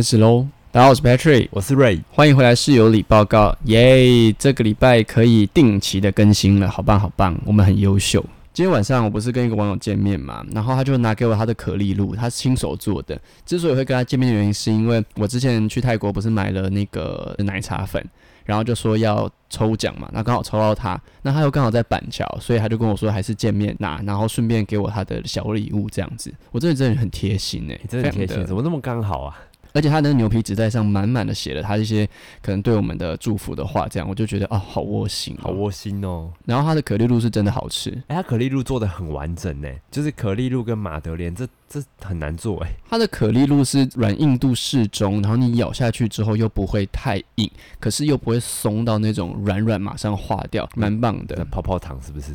[0.00, 0.46] 开始喽！
[0.72, 4.32] 大家好，我是 Patrick，我是 Ray，欢迎回来室友里报告，耶！
[4.38, 8.24] 这个礼拜可以定期的更新了，好棒好棒，我们很优秀。
[8.54, 13.20] 今天晚上我不是跟一个网友见面嘛，然后他就拿给我他的可丽露，他是亲手做的。
[13.44, 18.02] 之所以会跟他见面的原因，是因为我之前去泰国不是买了那个奶茶粉，
[18.46, 26.32] 然后就说要抽奖嘛，那刚好抽到他，那他又刚好在板桥，所以他就跟我说还是见面拿，然后顺便给我他的小礼物这样子。
[26.52, 29.38] 我真的真的很贴心哎，真的贴心，怎么那么刚好啊？
[29.72, 32.08] 而且他那个牛皮纸袋上满满的写了他一些
[32.42, 36.32] 可能对我们的祝福的话，这样我就觉得啊，好窝心，好窝心哦。
[36.44, 41.46] 然后他的可丽露是真的好吃，哎，他可丽露做的很完整呢，就是可丽露跟马德莲这。
[41.72, 47.48] 这很难做哎，它的可丽露是软硬度适中，然后你咬下去之后又不会太硬，
[47.78, 51.44] 可是又不会松到那种软软马上化掉，蛮棒的。
[51.44, 52.32] 泡泡糖是不是？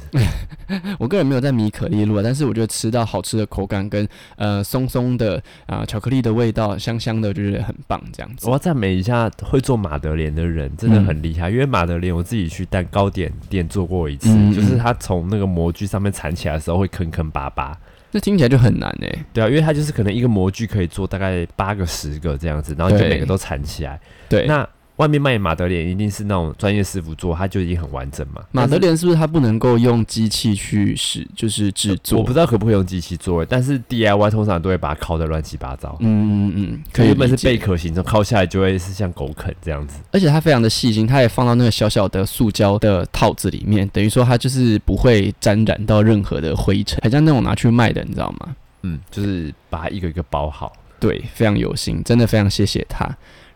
[0.98, 8.02] 我个人没有在迷可丽露啊，但是我觉得吃到好吃的口感跟呃松松的啊巧克力的味道，香香的，我觉得很棒。
[8.14, 11.50] 这样子，我要赞美一下会做马德莲的人，真的很厉害。
[11.50, 17.78] 因为马德莲我自己去蛋糕点店做过一次，就是它从那个模具上面缠起来的时候会坑坑巴巴。
[18.16, 24.00] 这听起来就很难哎，对啊，因为它就是可能一个模具可以做大概八个、十个这样子，然后就每个都缠起来。
[24.30, 24.66] 对，那。
[24.98, 28.42] 外面卖马德莲一定是那种专业师傅做，它就已经很完整嘛。
[28.52, 32.20] 马德莲是不是它不能够用机器去使，就是制作？
[32.20, 35.98] 我不知道可不可以用机器做，但是 DIY 通常都会把它烤的乱七八糟。
[36.00, 37.08] 嗯嗯嗯，可以。
[37.08, 40.00] 原本是贝壳形状，烤下来就会是像狗啃这样子。
[40.12, 48.56] 而且它非常的细心，它也放到那个小小的塑胶的套子里面，等于说它就是不会沾染到任何的灰尘，很像那种拿去卖的，你知道吗？
[48.84, 50.72] 嗯，就是把它一个一个包好。
[50.98, 53.06] 对，非常有心，真的非常谢谢他。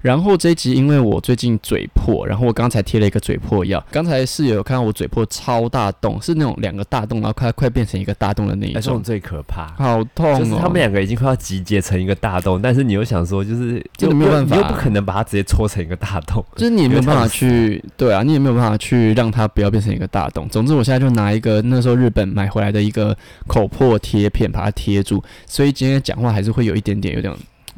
[0.02, 3.84] 然后这一集，因为我最近嘴破，然后我刚才贴了一个嘴破药。
[3.92, 8.82] 刚才室友有看到我嘴破超大洞，是那种两个大洞，然后快快变成一个大洞的那一种。
[8.82, 10.40] 这种最可怕，好痛哦！
[10.40, 20.48] 就是他们两个已经快要集结成一个大洞，但是你又想说，就是真的没有办法，你又不可能把它直接戳成一个大洞，就是你也没有办法 去，对啊，你也没有办法去让它不要变成一个大洞。
[20.50, 23.16] 总之，我现在就拿一个那时候日本买回来的一个
[23.48, 27.34] 口破贴片把它贴住，所以今天讲话还是会有一点点有点。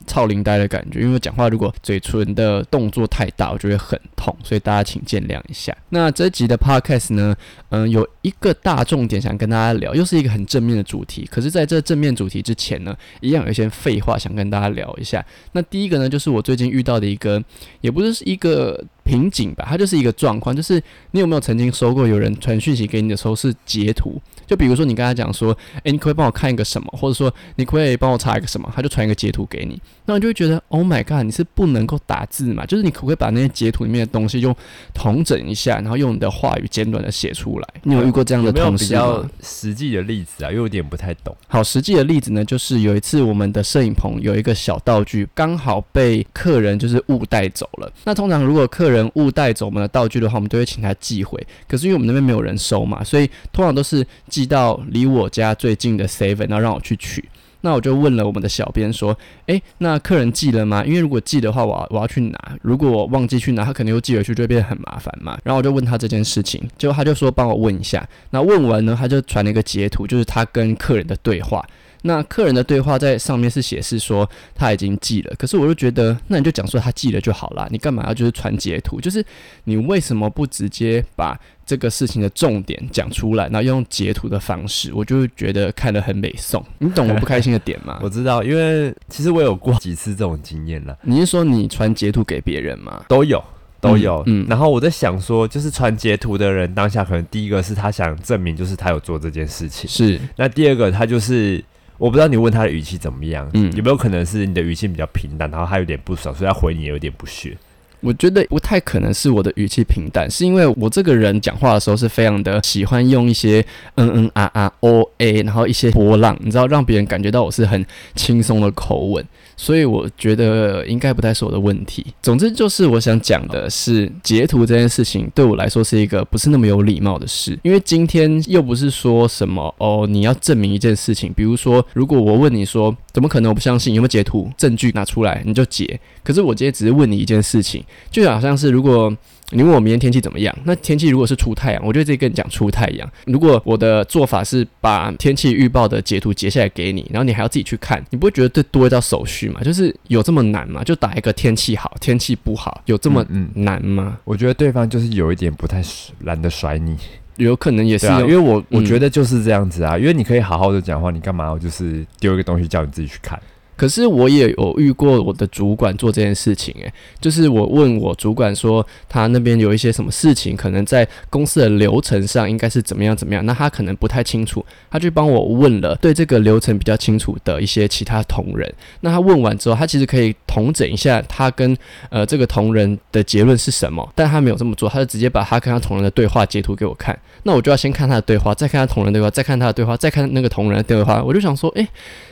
[0.07, 5.75] 超灵呆的感觉，因为讲话如果嘴唇的动作太大，我就会很痛，所以大家请见谅一下。
[5.89, 7.35] 那这集的 podcast 呢，
[7.69, 11.27] 嗯，有一个大重点想跟大家聊，又是一个很正面的主题。
[11.31, 15.25] 可是在这正面主题之前呢，一样有一些废话想跟大家聊一下。
[15.51, 17.43] 那第一个呢，就是我最近遇到的一个，
[17.81, 18.83] 也不是一个。
[19.03, 24.21] 瓶颈吧，它就是一个状况，就是你有没有曾经收过有人传讯息给你的时候是截图？
[24.51, 32.65] 就比如说你跟他讲说，诶，你可以帮我看一个什么，或者说你可以帮我查一个什么，他就传一个截图给你，那你就会觉得，Oh my god，你是不能够打字嘛？
[32.65, 34.53] 就是你可不可以把那些截图里面的东西用
[34.93, 37.67] 同整一下，然后用你的话语简短的写出来？
[37.83, 39.25] 你有遇过这样的同事吗？
[39.41, 41.33] 实际的例子啊，又有点不太懂。
[41.47, 47.89] 好，实际的例子呢，就是有一次我们的摄影棚有一个小道具刚好被客人就是误带走了。
[48.03, 51.41] 那通常如果客人误带走我们的道具的话，我们都会请他寄回。
[51.69, 57.23] 可是因为我们那边没有人收嘛，所以通常都是寄寄到离我家最近的 seven，然后让我去取。
[57.63, 59.15] 那我就问了我们的小编说
[59.45, 60.83] ：“诶，那客人寄了吗？
[60.83, 62.57] 因为如果寄的话，我要我要去拿。
[62.63, 71.63] 如果我忘记去拿，他肯定又寄回去，就会变得很麻烦嘛。”然后我就问他这件事情，结果他就说：“帮我问一下。”那问完呢，他就传了一个截图，就是他跟客人的对话。
[72.03, 78.99] 那客人的对话在上面是显示说他已经寄了，可是我就觉得，那你就讲说他寄了就好啦，你干嘛要就是传截图？
[78.99, 79.23] 就是
[79.65, 84.91] 你为什么不直接把这个事情的重点讲出来，然后用截图的方式？
[84.93, 86.65] 我就觉得看得很美颂。
[86.79, 87.99] 你懂 我不开心的点吗？
[88.01, 90.97] 我知道，因为其实我有过几次这种经验了。
[91.03, 93.05] 你是说你传截图给别人吗？
[93.07, 93.43] 都有，
[93.79, 94.23] 都有。
[94.25, 100.19] 嗯，然后我在想说，就是传截图的人当下可能第一个是他想证明就是他有做这件事情，是。
[100.35, 101.63] 那第二个他就是。
[102.01, 107.55] 我不知道你问他的语气怎么样，嗯，有没有可能是你的语气比较平淡，然后他有点不爽，所以他回你有点不屑。
[107.99, 113.63] 我觉得不太可能是我的语气平淡，是因为我这个人讲话的时候是非常的喜欢用一些
[113.93, 119.23] 嗯嗯啊啊 o a，然后一些波浪，你知道让别人感觉到我是很轻松的口吻。
[119.61, 122.03] 所以我觉得应该不太是我的问题。
[122.19, 127.55] 总之就是我想讲的是，截图这件事情对我来说是一个不是那么有礼貌的事。
[127.61, 133.93] 因为今天又不是说什么哦，你要证明一件事情，比如说，如果我问你说，怎么可能我不相信？
[133.93, 135.99] 有没有截图证据拿出来，你就截。
[136.23, 139.15] 可是我今天只是问你一件事情，就好像是如果。
[139.53, 140.57] 你问我明天天气怎么样？
[140.63, 143.05] 那天气如果是出太阳，我就直接跟你讲出太阳。
[143.25, 149.59] 如果我的做法是把天气预报的截图截下来给你，然后你还要自己去看，你不会觉得这多一道手续吗？
[149.61, 150.81] 就是有这么难吗？
[150.85, 153.25] 就打一个天气好，天气不好，有这么
[153.55, 154.17] 难吗？
[154.23, 155.83] 我觉得对方就是有一点不太
[156.21, 156.95] 懒得甩你，
[157.35, 163.37] 有可能也是，因为我我觉得就是这样子啊，因为你可以好好的讲话，你干嘛就是丢一个东西叫你自己去看？
[163.81, 178.71] 可是我也有遇过我的主管做这件事情，诶，就是我问我主管说，他那边有一些什么事情，可能在公司的流程上应该是怎么样怎么样，那他可能不太清楚，他就帮我问了对这个流程比较清楚的一些其他同仁。
[178.99, 181.75] 那他问完之后，他其实可以同整一下他跟
[182.11, 187.17] 呃这个同仁的结论是什么，但他没有这么做，他就直接把他跟他同仁的对话截图给我看。
[187.41, 191.23] 那我就要先看他的对话，再看他同仁对话，再看他的对话，再看那个同仁的对话。
[191.23, 191.87] 我就想说，诶，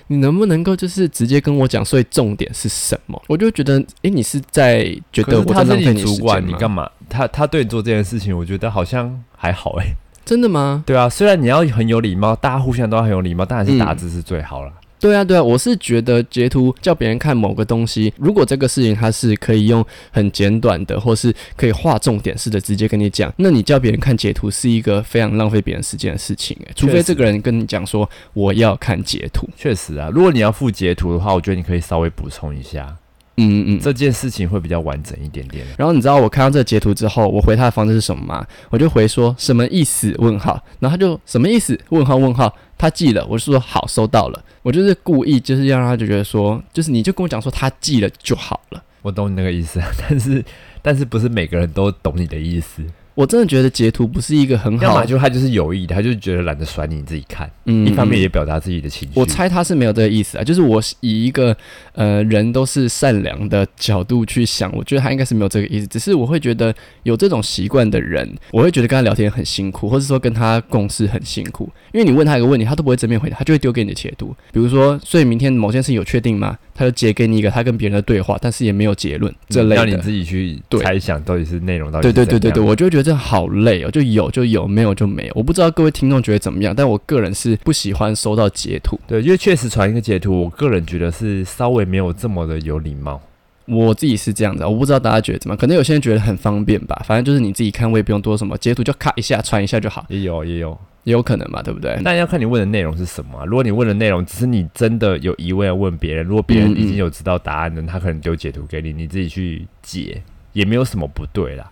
[0.05, 3.21] 你能不能够就是直接跟我讲，所以重点是什么？
[3.27, 6.89] 我就觉得，诶，你是在觉得我在浪费你主管，你干嘛？
[7.09, 9.95] 他他对你做这件事情，我觉得好像还好，诶，
[10.25, 10.83] 真的吗？
[10.85, 14.71] 对啊，虽然你要很有礼貌，大家互相都要很有礼貌，当然是打字是最好了。
[14.99, 29.47] 对啊，对啊，我是觉得截图叫别人看某个东西，如果这个事情它是可以用很简短的，或是可以划重点式的直接跟你讲，那你叫别人看截图是一个非常浪费别人时间的事情诶，除非这个人跟你讲说我要看截图。
[29.55, 32.95] 确实啊，如果你要附截图的话，我觉得你可以稍微补充一下。
[33.41, 35.65] 嗯嗯，这件事情会比较完整一点点。
[35.77, 38.45] 然后你知道我看到这个截图之后，我回他的方式是什么吗？
[38.69, 40.13] 我就回说什么意思？
[40.17, 40.61] 问号。
[40.79, 41.79] 然后他就什么意思？
[41.87, 42.53] 问号问号。
[42.79, 44.43] 他寄了，我就说好，收到了。
[44.63, 48.81] 我就是故意就是要让他就觉得说，就是你就跟我讲说他寄了就好了。
[49.01, 50.43] 我懂你那个意思，但是
[50.81, 52.83] 但是不是每个人都懂你的意思。
[53.19, 57.51] 我真的觉得截图不是一个很好，要么就他就是有意的，他就是觉得懒得甩你自己看。
[57.65, 59.19] 嗯，一方面也表达自己的情绪。
[59.19, 61.53] 我猜他是没有这个意思啊，就是我以一个
[61.91, 65.87] 呃人都是善良的角度去想，我觉得他应该是没有这个意思。
[65.87, 66.73] 只是我会觉得
[67.03, 74.33] 有这种习惯的人，我会觉得跟他聊天很辛苦，或者说跟他共事很辛苦，因为你问他一个问题，他都不会正面回答，他就会丢给你的截图。
[74.53, 76.57] 比如说，所以明天某件事有确定吗？
[76.79, 82.03] 他就截给你一个他跟别人的对话，但是也没有结论，这类的，让你自己去猜想到底是内容到底。
[82.03, 85.33] 对对对对对，我就觉得这好累哦，就有就有，没有就没有。
[85.35, 88.97] 我不知道各位听众觉得怎么样，但我个人是不喜欢收到截图。
[89.05, 93.21] 对，因为确实传一个截图，我个人觉得是稍微没有这么的有礼貌。
[93.65, 100.05] 我自己是这样的，我不知道大家觉得怎么样，可能有些人觉得很方便吧，反正就是你自己看，我也不用多什么，截图就咔一下传一下就好。
[100.07, 100.79] 也有也有。
[101.09, 101.99] 也有可能嘛，对不对？
[102.03, 103.43] 那要看你问的内容是什么。
[103.47, 110.21] 如果你问的内容只是你真的有疑问要问别人，如果别人已经有知道答案的，他可能就截图给你，你自己去解，
[110.53, 111.71] 也没有什么不对啦。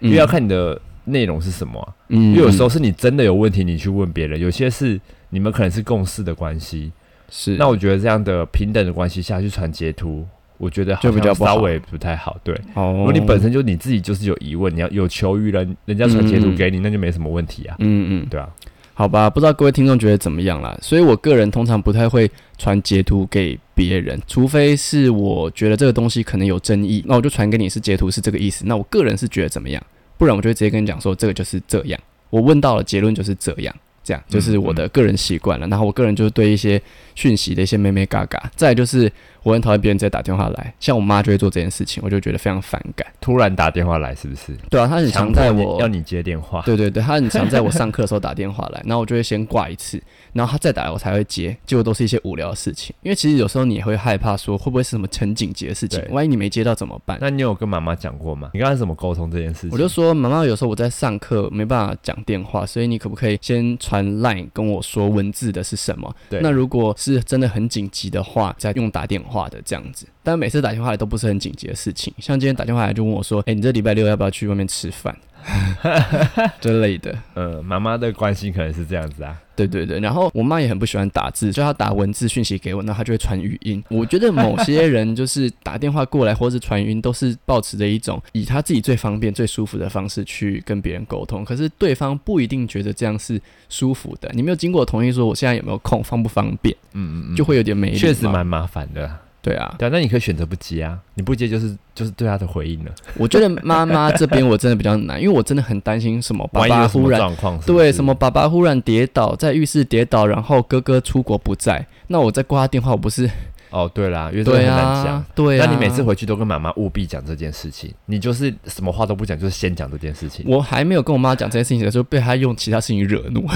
[0.00, 1.94] 因为要看你的内容是什么。
[2.08, 4.98] 嗯，因为有时候是你真的有问题，你去问别人；有些是
[5.28, 6.90] 你们可能是共事的关系。
[7.28, 10.26] 是，那我觉得这样的平等的关系下去传截图，
[10.56, 12.38] 我觉得就比较稍微不太好。
[12.42, 17.76] 对，如果你本身就你自己就是有疑问，你要有求于人，人家传截图给你，那就没什么问题啊。
[17.80, 18.48] 嗯嗯，对啊。
[18.98, 20.76] 好吧，不知道各位听众觉得怎么样啦？
[20.82, 22.28] 所以我个人通常不太会
[22.58, 28.64] 传截图给别人，除非是我觉得这个东西可能有争议，那我就传给你是截图是这个意思。
[28.66, 29.80] 那我个人是觉得怎么样？
[30.16, 33.72] 不然我就会直接跟你讲说这个就是这样，我问到了结论就是这样。
[34.02, 36.80] 这样就是我的个人习惯了，然后我个人就是对一些
[37.14, 39.12] 讯息的一些咩咩嘎嘎，再就是
[39.48, 43.06] 我很讨厌别人直接打电话来，像我妈就会做这件事情，我就觉得非常反感。
[43.20, 44.54] 突然打电话来是不是？
[44.68, 46.60] 对啊，她很常在我要你接电话。
[46.66, 50.02] 对对对，她很常在我上课的时候打电话来，然后我就会先挂一次，
[50.32, 52.94] 然后她再打来我才会接，结果都是一些无聊的事情。
[53.02, 57.16] 因为其实有时候你也会害怕说会不会是什么很紧急的事情，万一你没接到怎么办？
[57.20, 58.50] 那你有跟妈妈讲过吗？
[58.52, 59.70] 你刚才怎么沟通这件事情？
[59.70, 64.82] 我就说妈妈有时候我在上课没办法讲电话，所以你可不可以先传 line 跟我。
[64.88, 66.10] 说文字的是什么？
[66.30, 70.06] 对，那如果是真的很紧急的话，再用打电话的这样子。
[70.22, 75.14] 但每次打电话来都不是很紧急的事情，像今天打电话来就问我说：“哎，你这礼拜六要不要去外面吃饭？”
[76.60, 77.16] 之类的。
[77.34, 79.38] 呃，妈妈的关心可能是这样子啊。
[79.54, 83.82] 对对对，然后我妈也很不喜欢打字，就她打文字讯息给我，那她就会传语音。
[83.88, 91.44] 我觉得某些人就是打电话过来或是传语音，都是保持着一种以他自己最方便、最舒服的方式去跟别人沟通。
[91.44, 94.28] 可是对方不一定觉得这样是舒服的。
[94.34, 96.76] 你没有经过同意，说我现在有没有空，方不方便？
[96.92, 99.10] 嗯嗯嗯，就会有点没，确实蛮麻烦的。
[99.48, 102.90] 对啊，对啊，那你可以选择不接啊，你不接就是就是对他的回应了。
[103.16, 107.20] 我觉得妈妈这边我真的比较难，因为我真的很担心什么爸爸忽然
[107.66, 113.28] 对什么爸爸忽然跌倒在浴室跌倒，然后哥哥出国不在，那我再挂他电话，我不是。
[113.70, 115.24] 哦，对啦，因为这很难讲。
[115.34, 120.44] 对，那你每次回去都跟妈妈务必讲这件事情，你就是什么话都不讲，就是先讲这件事情。
[120.48, 123.46] 我还没有跟我妈讲这件事情的时候，被她用其他事情惹怒。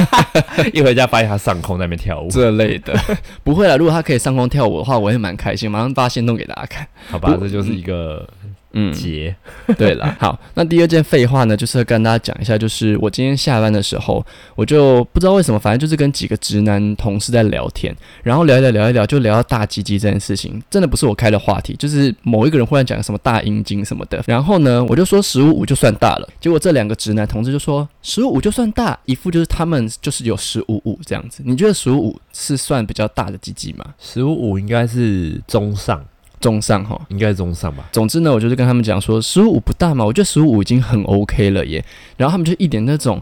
[0.72, 2.94] 一回家发现她上空那边跳舞这类的，
[3.44, 3.76] 不会啦。
[3.76, 6.86] 如果她可以上空跳舞的话，我也蛮开心，马上发现弄给大家看。
[7.08, 8.28] 好吧，这就是一个
[8.78, 9.34] 嗯，结。
[9.78, 33.86] 对了，好，那第二件废话呢，就是跟大家讲一下，就是我今天下班的时候，我就不知道为什么，反正就是跟几个直男同事在聊天，然后聊一聊，聊一聊，就聊到大鸡鸡这件事情，真的不是我开的话题，就是某一个人忽然讲什么大阴茎什么的，然后呢，我就说十五五就算大了，结果这两个直男同志就说十五五就算大，一副就是他们就是有十五五这样子，你觉得十五五是算比较大的鸡鸡吗？
[33.98, 36.04] 十五五应该是中上。
[36.40, 37.88] 中上哈，应该是中上吧。
[37.92, 41.84] 总之呢，我就是跟他们讲说，十五不大嘛，我觉得十五已经很 OK 了耶。
[42.16, 43.20] 然后他们就一点那种。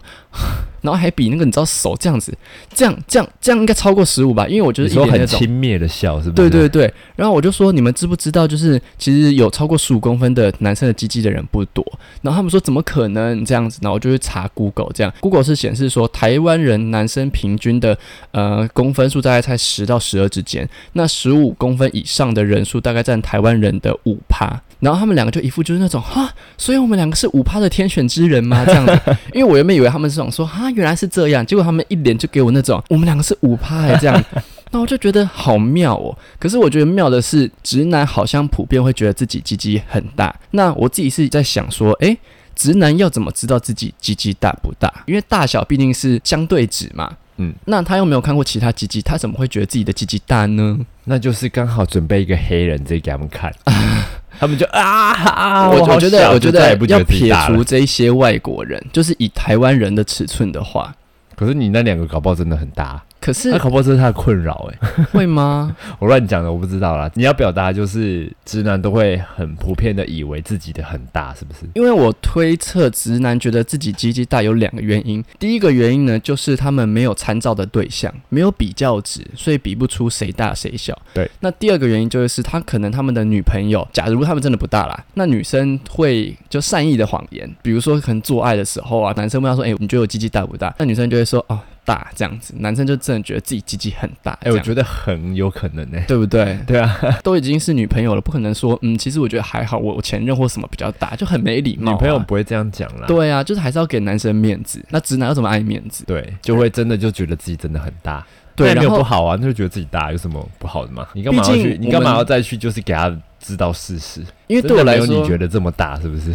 [0.85, 2.37] 然后还比那个你知道手这样子，
[2.75, 4.47] 这样这样这样应该超过十五吧？
[4.47, 6.51] 因为我觉得说很轻蔑的笑是不是？
[6.51, 6.93] 对对对。
[7.17, 11.83] 然后我就说你们知不知道，就是其实有超过十五公分的男生的鸡鸡的人不多。
[12.21, 13.79] 然后他们说怎么可能这样子？
[13.81, 17.99] 然后我就去查 Google，这样 Google 是显示说台湾人男生平均的
[18.33, 24.61] 呃公分数大概在十到十二之间，那十五公分以上的人数大概占台湾人的五趴。
[24.81, 28.65] 然后他们两个就一副就是那种哈，所以我们两个是五趴的天选之人吗？
[28.67, 28.93] 这样子，
[29.33, 34.25] 因为我原本以为他们是想说哈，原来是这样，结果他们一脸就给我那种我们两个是五趴这样，
[34.73, 36.17] 那我就觉得好妙哦。
[36.39, 40.35] 可是我觉得妙的是，直男好像普遍会觉得自己鸡鸡很大。
[40.51, 42.17] 那我自己是在想说，诶，
[42.55, 44.93] 直男要怎么知道自己鸡鸡大不大？
[45.07, 47.17] 因为大小毕竟是相对值嘛。
[47.37, 50.79] 嗯，那他又没有看过其他鸡鸡，他怎么会觉得自己的鸡鸡大呢？
[51.05, 53.53] 那就是刚好准备一个黑人直接给他们看。
[54.39, 60.95] 他们就啊，我我觉得，我觉得要撇除这些外国人，就是以台湾人的尺寸的话，
[61.37, 63.03] 可是你那两个搞不好真的很大。
[63.25, 65.75] 可是，那考博这是他的困扰哎， 会吗？
[65.99, 67.11] 我乱讲的，我不知道啦。
[67.15, 71.61] 你要表达就是直男都会很普遍的以为自己的很大，是不是？
[71.73, 75.25] 因为我推测直男觉得自己鸡鸡大有两个原因。
[75.39, 80.95] 第一个原因呢，就是他们没有参照的对象，没有比较值，所以比不出谁大谁小。
[81.15, 81.31] 对。
[81.41, 94.39] 那第二个原因就是他可能他们的女朋友，假如他们真的不大啦，那女生会就善意的谎言，比如说可能做爱的时候啊，男生问他说：“哎，你觉得我鸡鸡大不大？”那女生就会说：“哦。”大这样子，男生就真的觉得自己鸡鸡很大。
[94.43, 96.59] 哎，我觉得很有可能呢，对不对？
[96.67, 101.93] 对啊，都已经是女朋友了，不可能说嗯，其实我觉得还好，我我前任或什么比较大，就很没礼貌。
[101.93, 103.07] 女朋友不会这样讲啦。
[103.07, 104.85] 对啊，就是还是要给男生面子。
[104.91, 106.05] 那直男要怎么爱面子？
[106.07, 108.25] 对，就会真的就觉得自己真的很大。
[108.57, 111.07] 对，没有不好啊，那就觉得自己大有什么不好的吗？
[111.13, 111.77] 你干嘛要去？
[111.81, 112.57] 你干嘛要再去？
[112.57, 114.25] 就是给他知道事实。
[114.47, 116.35] 因为对我来说，你觉得这么大是不是？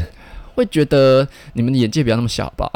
[0.53, 2.70] 会觉得你们的眼界不要那么小吧？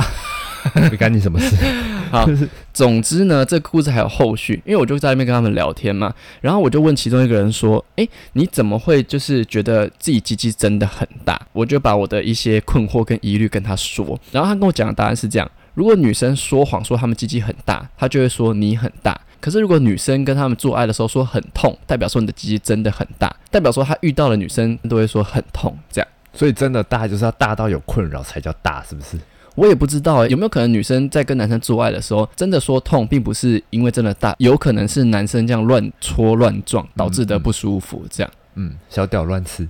[0.90, 1.56] 不干你什么事？
[2.12, 2.30] 好，
[2.74, 26.08] 总之呢，这个故事还有后续，因为我就在那边跟他们聊天嘛，然后我就问其中一个人说：“诶，你怎么会就是觉得自己鸡鸡真的很大？”我就把我的一些困惑跟疑虑跟他说，然后他跟我讲的答案是这样：如果女生说谎说他们鸡鸡很大，他就会说你很大；可是如果女生跟他们做爱的时候说很痛，代表说你的鸡鸡真的很大，代表说他遇到了女生都会说很痛，这样。
[26.36, 29.18] 所以真的大就是要大到有困扰才叫大，是不是？
[29.56, 38.32] 我也不知道有没有可能女生在跟男生做爱的时候，真的说痛，并不是因为真的大，有可能是男生这样乱戳乱撞导致的不舒服，这样。
[38.56, 39.68] 嗯，小屌乱刺，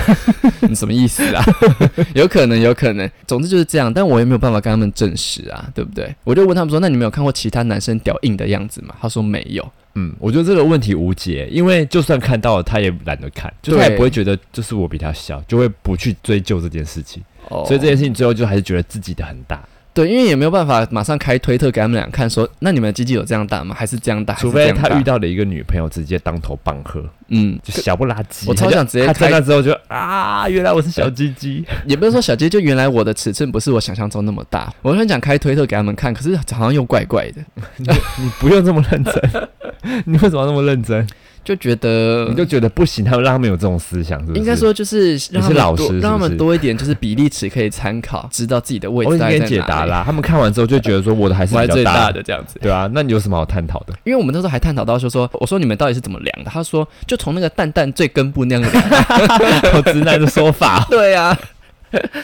[0.68, 1.42] 你什么意思啊？
[2.14, 3.90] 有可能，有可能，总之就是这样。
[3.90, 6.14] 但我也没有办法跟他们证实啊，对不对？
[6.24, 9.66] 我就问他们说：“那你们有看过其他男生屌硬的样子吗？”他说没有。
[9.94, 17.22] 嗯，我觉得这个问题无解，因为就算看到了，他也懒得看，就他也不会觉得就是我比他小，就会不去追究这件事情。
[17.50, 19.60] 哦，所以这件事情最后就还是觉得自己的很大。
[19.94, 23.74] 对，因为也没有办法马上开推特给他们俩看，说那你们的鸡鸡有这样大吗？
[23.76, 24.32] 还是这样大？
[24.34, 28.48] 除非他遇到了一个女朋友，直接当头棒喝，嗯，就小不拉几。
[28.48, 34.72] 我超想直接他在那之后就啊，原来我是小鸡鸡，也不是说小鸡，就原来我的尺寸不是我想象中那么大。
[34.82, 37.42] 我很想开推特给他们看，可是好像又怪怪的。
[38.18, 39.48] 你不用这么认真，
[40.06, 41.04] 你为什么那么认真？
[41.48, 44.38] 就觉得你就觉得不行，他们让他们有这种思想，是不是？
[44.38, 49.48] 应该说就是让他们多让他们多一点，就是比例尺可以参考，知道自己的位置在哪里。
[49.48, 53.94] 解答啦，他们看完之后就觉得说我的还是比较大的这样子，对啊，那你有什么好探讨的？
[54.04, 56.50] 因为我们那时候还探讨到说说，我说你们到底是怎么量的？
[56.50, 58.84] 他说就从那个蛋蛋最根部那样量，
[59.72, 60.84] 好直男的说法。
[60.92, 61.34] 对啊，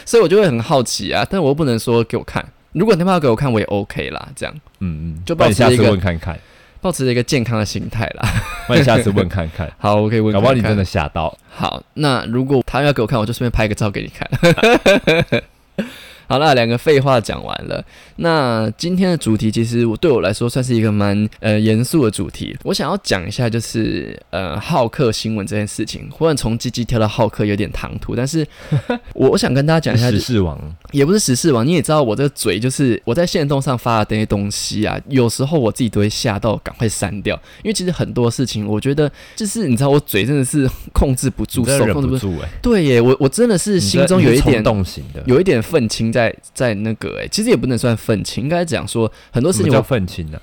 [0.05, 2.45] 所以我就会很好奇啊，但我又不能说给我看。
[2.73, 4.53] 如果你要给我看，我也 OK 啦，这样。
[4.81, 6.37] 嗯嗯，就帮你下次问看看。
[6.85, 8.29] 保持一个健康的心态啦，
[8.69, 9.67] 那你下次问看看。
[9.79, 10.31] 好，我可以问。
[10.31, 11.35] 搞不好你真的吓到。
[11.49, 15.41] 好，那如果他要给我看，我就顺便拍个照给你看。
[16.27, 17.83] 好了，两个废话讲完了。
[18.17, 22.55] 那今天的主题其实我对我来说算是一个蛮呃严肃的主题。
[22.63, 26.07] 我想要讲一下就是呃好客新闻这件事情。
[26.09, 28.45] 忽然从鸡鸡跳到好客有点唐突，但是
[29.13, 30.59] 我我想跟大家讲一下时事王
[30.91, 37.35] 也不是时事王，你也知道我这个嘴就是我在线动上发的那些东西啊，有时候我自己都会吓到，赶快删掉。
[37.63, 42.33] 因为其实很多事情，我觉得就是你知道，我嘴真的是控制不住，手控制不住。
[42.39, 50.41] 哎，对耶，我我真的是心中有一点动型的，有一点愤青在在那个哎，其实也不能算愤青，应该讲说很多事情叫愤青的。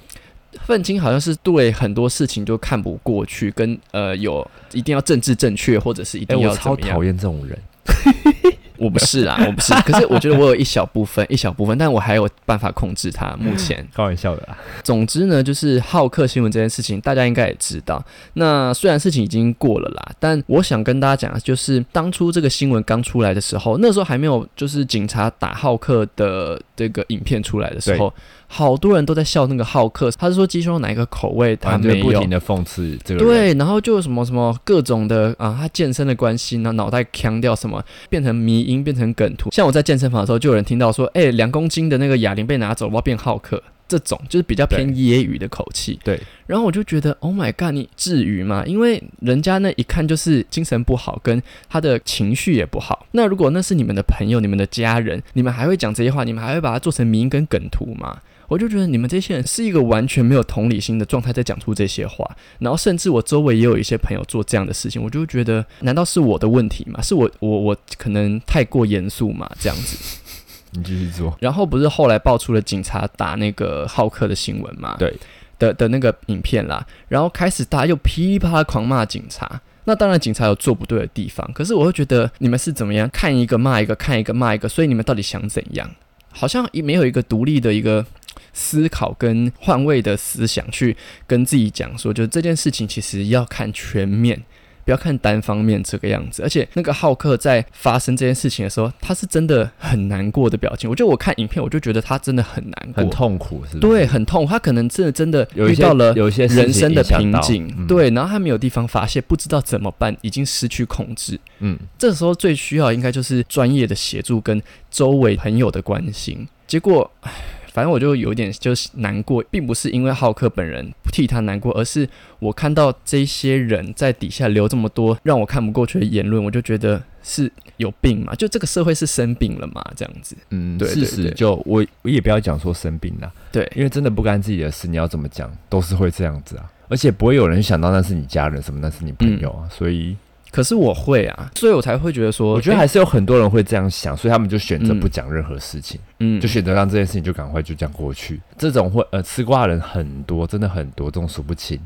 [0.67, 6.55] 愤青好像是对很多事情就看不过去，跟呃有一定要政治正确，或者是一定要？
[6.55, 7.59] 超讨厌这种人。
[8.83, 9.73] 我不是啦， 我不是。
[9.83, 13.37] 可是我觉得我有一小部分，一小部分，但我还有办法控制它。
[13.39, 14.59] 目前开玩笑的啦。
[14.83, 18.05] 总之呢，就是好客新闻这件事情，大家应该也知道。
[18.35, 28.13] 那虽然事情已经过了啦，但我想跟大家讲，就是当初这个新闻刚出来的时候，那时候还没有就是警察打好客的这个影片出来的时候。
[28.55, 39.51] 好多人都在笑那个好客，他是说鸡胸肉哪一个口味他没有，不停的讽刺这个对，然后就什么什么各种的啊，他健身的关系呢，脑袋腔掉什么变成迷音，变成梗图。
[39.51, 43.63] 像我在健身房的时候，就有人听到说，哎，两公斤的那个哑铃被拿走，我要变好客。
[43.89, 45.99] 这种就是比较偏揶揄的口气。
[46.03, 48.65] 对，然后我就觉得，Oh my god，你至于吗？
[48.67, 53.07] 因为人家那一看就是精神不好，跟他的情绪也不好。
[53.13, 56.25] 那如果那是你们的朋友、你们的家人，你们还会讲这些话？
[56.25, 58.17] 你们还会把它做成迷音跟梗图吗？
[58.53, 67.01] 我就觉得你们这些人是一个完全没有同理心的状态，在讲出这些话，然后甚至我周围也有一些朋友做这样的事情，我就觉得难道是我的问题吗？
[67.01, 69.51] 是我我我可能太过严肃嘛？
[69.59, 69.97] 这样子，
[70.73, 71.35] 你继续做。
[71.41, 74.97] 然后不是后来爆出了警察打那个浩克的新闻嘛？
[74.99, 75.17] 对
[75.59, 79.63] 的的那个影片啦，然后开始大家又噼里啪啦狂骂警察。
[79.85, 85.91] 那当然警察有做不对的地方，可是我会觉得你们是怎么样看一个骂一个，看一个骂一个，所以你们到底想怎样？
[86.35, 88.05] 好像也没有一个独立的一个。
[88.53, 94.43] 思考跟换位的思想，去跟自己讲说，就这件事情其实要看全面，
[94.85, 96.43] 不要看单方面这个样子。
[96.43, 100.91] 而且那个浩克在发生这件事情的时候，他是真的很难过的表情。
[100.91, 104.47] 我觉得我看影片，我就觉得他真的很难过，很痛苦，是对，很痛。
[104.47, 111.41] 他可能真的真的遇到了有一些人生的瓶颈，对，然后他没有地方发泄，不知道怎么办，已经失去控制。
[111.61, 116.47] 嗯，这时候最需要应该就是专业的协助跟周围朋友的关心。
[116.67, 117.31] 结果，唉。
[117.73, 128.35] 反正我就有点就是难过，并不是因为浩克本人替他难过，而是我看到这些人在底下留这么多让我看不过去的言论，我就觉得是有病嘛？
[128.35, 129.83] 就这个社会是生病了嘛？
[129.97, 140.17] 这样子，嗯，事实就我我也不要讲说生病了，对，因为真的不干自己的事，你要怎么讲都是会这样子啊，而且不会有人想到那是你家人什么，那是你朋友啊，所以。
[140.53, 148.39] 可是我会啊，所以我才会觉得说，我觉得还是有很多人会这样想，所以他们就选择不讲任何事情，嗯，就选择让这件事情就赶快就这样过去。
[148.59, 151.81] 这种会呃吃瓜的人很多，真的很多，这种数不清。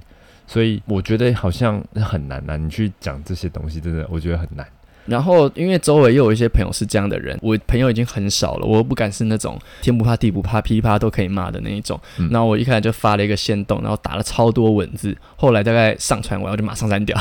[0.49, 4.67] 所以我觉得好像很难呐，你去讲这些东西，真的我觉得很难。
[5.07, 12.01] 然后因为周围又有一些朋友是这样的人，我朋友已经很少了，我又不敢是那种天不怕地不怕噼啪都可以骂的那一种。
[12.31, 17.17] 那我一开始就发了一个线动，然后打了超多文字，后来大概上传完我就马上删掉。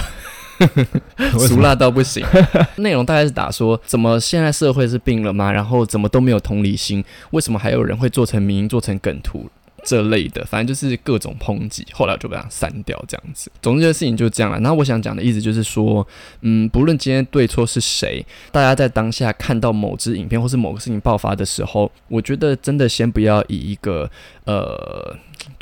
[1.47, 2.25] 俗辣到不行，
[2.77, 5.51] 内容大概是打说怎么现在社会是病了吗？
[5.51, 7.03] 然后怎么都没有同理心？
[7.31, 9.49] 为什么还有人会做成名、做成梗图
[9.85, 10.43] 这类的？
[10.43, 11.85] 反正就是各种抨击。
[11.93, 13.49] 后来就把它删掉，这样子。
[13.61, 14.59] 总之，这个事情就这样了。
[14.59, 16.05] 然后我想讲的意思就是说，
[16.41, 24.09] 嗯，不论今天对错是谁，大家在当下看到某支影片或是某个事情爆发的时候，我觉得真的先不要以一个
[24.43, 25.15] 呃。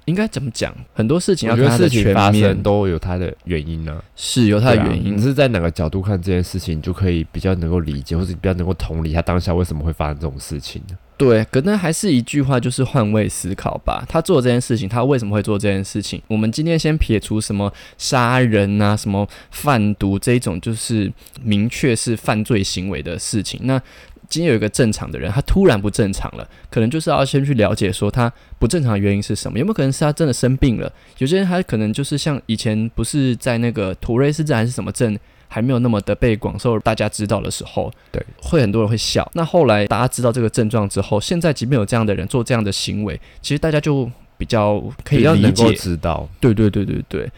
[0.05, 0.73] 应该怎么讲？
[0.93, 4.03] 很多事情要看它的全面，都有它的原因呢。
[4.17, 5.15] 是有它的原因。
[5.15, 10.97] 你是在哪个角度看这件事情，你就可以比较能够理解，或者比较能够同理他当下为什么会发生这种事情呢？
[11.15, 14.03] 对，可能还是一句话，就是换位思考吧。
[14.09, 16.21] 他做这件事情，他为什么会做这件事情？
[16.27, 23.59] 我们今天先撇除什么杀人啊、什么贩毒这一种，就是明确是犯罪行为的事情。
[23.63, 23.79] 那
[24.27, 30.91] 今天有一个正常的人，他突然不正常了，可能就是要先去了解说他不正常的原因是什么，有没有可能是他真的生病了？
[31.19, 35.17] 有些人他可能就是像以前不是在那个土瑞斯镇还是什么镇
[35.53, 39.29] 还没有那么的被广受大家知道的时候，对，会很多人会笑。
[39.35, 47.29] 那后来大家知道这个症状之后，现在即便有这样的人做这样的行为，其实大家就比较可以要能够，知道，对对对对对。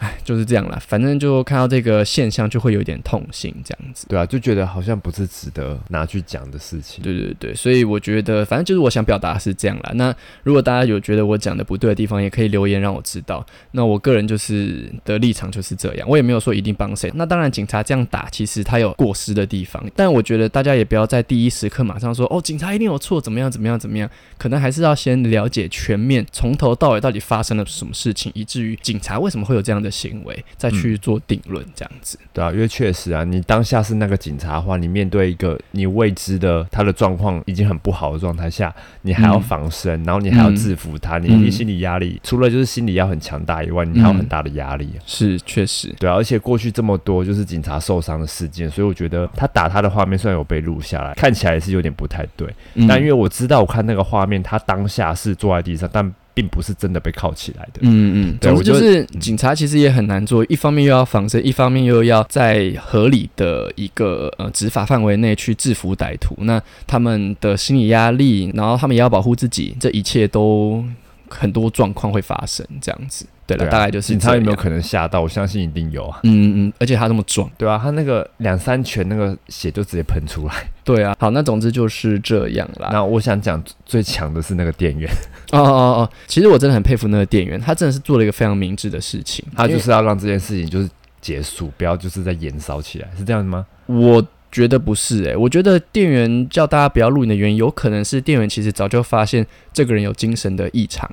[0.00, 4.06] 哎，就是这样啦，反正就看到这个现象就会有点痛心，这样子。
[4.08, 7.04] 对啊，就觉得好像不是值得拿去讲的事情。
[7.04, 9.92] 对对对，所以我觉得，反正就是我想表达是这样啦。
[9.96, 13.44] 那如果大家有觉得我讲的不对的地方，也可以留言让我知道。
[13.72, 17.12] 那我个人就是的立场就是这样，我也没有说一定帮谁。
[17.14, 24.08] 那当然，警察这样打，其实他有过失的地方，但我觉得大家也不要在第一时刻马上说哦，警察一定有错，怎么样怎么样怎么样，
[24.38, 29.89] 可能还是要先了解全面，从头到尾到底发生了什么事情，以至于警察为什么会有这样的。
[29.90, 32.16] 的行为，再去做定论这样子。
[32.32, 38.72] 对啊，因为确实啊，你当下是那个警察的话，你面对一个你未知的他的状况已经很不好的状态下，
[39.02, 44.88] 你还要防身，然后你还要制服他，你你心理压力除了就是心理要很强大以外，你还有很大的压力。
[45.04, 52.48] 是，确实，对啊，而且过去这么多就是警察受伤的事件，所以我觉得他打他的画面虽然有被录下来，看起来是有点不太对，
[52.88, 56.14] 但因为我知道我看那个画面，他当下是坐在地上，但。
[56.40, 57.80] 并不是真的被铐起来的。
[57.82, 66.34] 嗯嗯，总之就是警察其实也很难做，一方面又要防身，一方面又要在合理的一个呃执法范围内去制服歹徒。
[66.38, 70.82] 那他们的心理压力，然后他们也要保护自己，这一切都
[71.28, 73.26] 很多状况会发生，这样子。
[73.56, 75.20] 对了，大概就是警察有没有可能吓到？
[75.20, 76.20] 我相信一定有啊。
[76.24, 80.54] 嗯嗯，而且他那么壮，对啊，他那个两三拳，那个血就直接喷出来。
[80.84, 82.90] 对啊，好，那总之就是这样啦。
[82.92, 85.10] 那我想讲最强的是那个店员。
[85.52, 90.88] 哦哦哦，其实我真的很佩服那个店员，他真的是做了一个非常明智的事情，他就是要让这件事情就是
[91.20, 93.66] 结束，不要就是在延烧起来，是这样吗？
[93.86, 101.10] 我觉得不是，诶，我觉得店员叫大家不要录影的原因，有可能是店员其实早就发现这个人有精神的异常，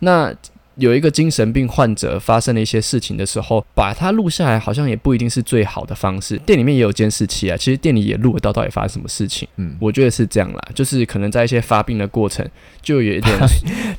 [0.00, 0.34] 那。
[0.76, 6.36] 有一个精神病患者发生了一些事情的时候，把它录下来，好像也不一定是最好的方式。
[6.38, 9.46] 店里面也有监视器啊，其实店里也录得到到底发生什么事情。
[9.56, 12.44] 嗯，我觉得是这样啦，就是可能在一些发病的过程，
[12.82, 13.38] 就有一点，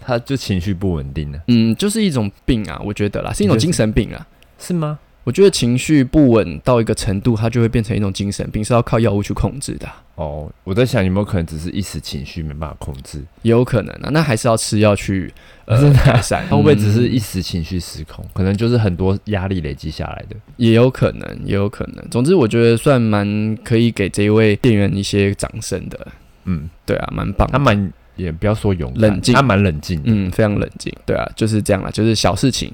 [0.01, 1.39] 他就情绪不稳定了。
[1.47, 4.27] 嗯，就是一种病啊，我觉得啦，是一种精神病啊，
[4.59, 4.99] 是吗？
[5.25, 9.87] 我觉得情绪不稳到一个程度，它就会变成一种精神病，是要靠药物去控制的。
[10.13, 13.19] 哦，我在想有没有可能只是一时情绪没办法控制？
[13.41, 15.33] 也有可能啊，那还是要吃药去
[15.65, 16.47] 呃改善。
[16.47, 18.23] 会不会只是一时情绪失控？
[18.33, 20.35] 可能就是很多压力累积下来的。
[20.57, 22.07] 也有可能，也有可能。
[22.11, 26.07] 总之，我觉得算蛮可以给这一位店员一些掌声的。
[26.43, 27.49] 嗯，对啊，蛮棒。
[27.51, 30.93] 他蛮也不要说勇冷静，他蛮冷静，嗯，非常冷静。
[31.03, 32.71] 对啊，就是这样了，就是小事情。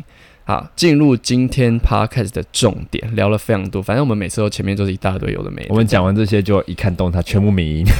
[0.51, 3.81] 好，进入今天 podcast 的重点，聊了非常多。
[3.81, 5.67] 反正我们每次都前面都是一大堆有的没的。
[5.69, 7.85] 我们讲完这些，就一看动它，全部名音。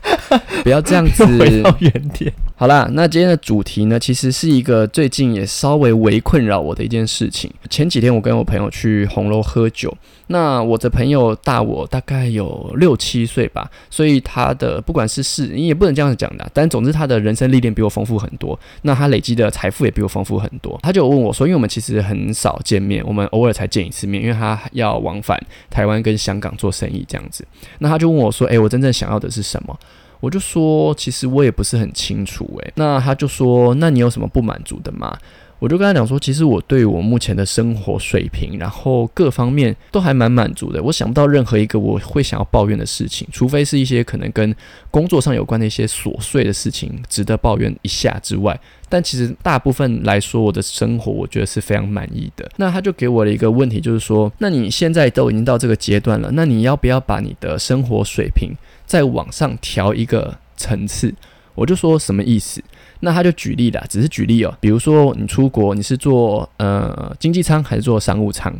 [0.64, 2.32] 不要这样子，回到原点。
[2.58, 7.52] 好啦，那今天的主题呢，其实是一个最近也稍微围困扰我的一件事情。
[7.68, 9.94] 前几天我跟我朋友去红楼喝酒，
[10.28, 20.80] 那我的朋友大我大概有六七岁吧，所以他的不管是事，你也不能这样子讲的，但总之他的人生历练比我丰富很多，那他累积的财富也比我丰富很多。
[20.82, 25.38] 他就问我说，因为我们其实很少见面，我们偶尔才见一次面，因为他要往返
[25.68, 27.46] 台湾跟香港做生意这样子。
[27.80, 29.78] 那他就问我说，诶，我真正想要的是什么？
[30.26, 35.16] 我就说，其实我也不是很清楚诶，那他就说，那你有什么不满足的吗？
[35.60, 40.82] 我就跟他讲说，其实我对我目前的生活水平，然后各方面都还蛮满足的。
[40.82, 44.54] 我想不到任何一个我会想要抱怨的事情，除非是一些可能跟
[44.90, 48.58] 工作上有关的一些琐碎的事情值得抱怨一下之外。
[48.88, 52.50] 但其实大部分来说，我的生活我觉得是非常满意的。
[52.56, 58.52] 那他就给我了一个问题，就是说，那你现在都已经到这个阶段了，那你要不要把你的生活水平
[58.86, 61.14] 再往上调一个层次？
[61.54, 62.62] 我就说什么意思？
[63.00, 64.56] 那他就举例了，只是举例哦。
[64.60, 68.54] 比如说你出国，你是坐呃经济舱还是坐商务舱？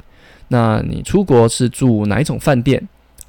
[0.48, 2.86] 那你出国是住哪一种饭店？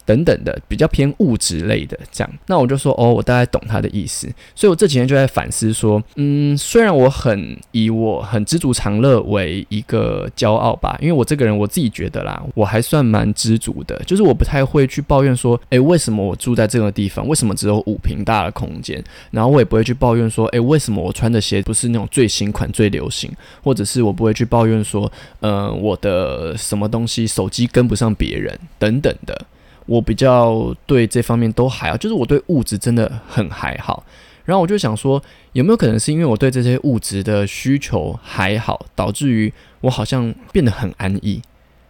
[0.08, 23.30] 等等的比较偏物质类的这样，那我就说哦，我大概懂他的意思，所以我这几天就在反思说，嗯，虽然我很以我很知足常乐为一个骄傲吧，因为我这个人我自己觉得啦，我还算蛮知足的，就是我不太会去抱怨说，诶，为什么我住在这个地方，为什么只有五平大的空间，然后我也不会去抱怨说，诶，为什么我穿的鞋不是那种最新款最流行，
[23.62, 29.46] 或者是我不会去抱怨说，嗯，我的什么东西手机跟不上别人等等的。
[29.88, 34.06] 我比较对这方面都还好，就是我对物质真的很还好。
[34.46, 35.22] 然后我就想说，
[35.54, 41.42] 有没有可能是因为我对这些物质的需求还好，导致于我好像变得很安逸，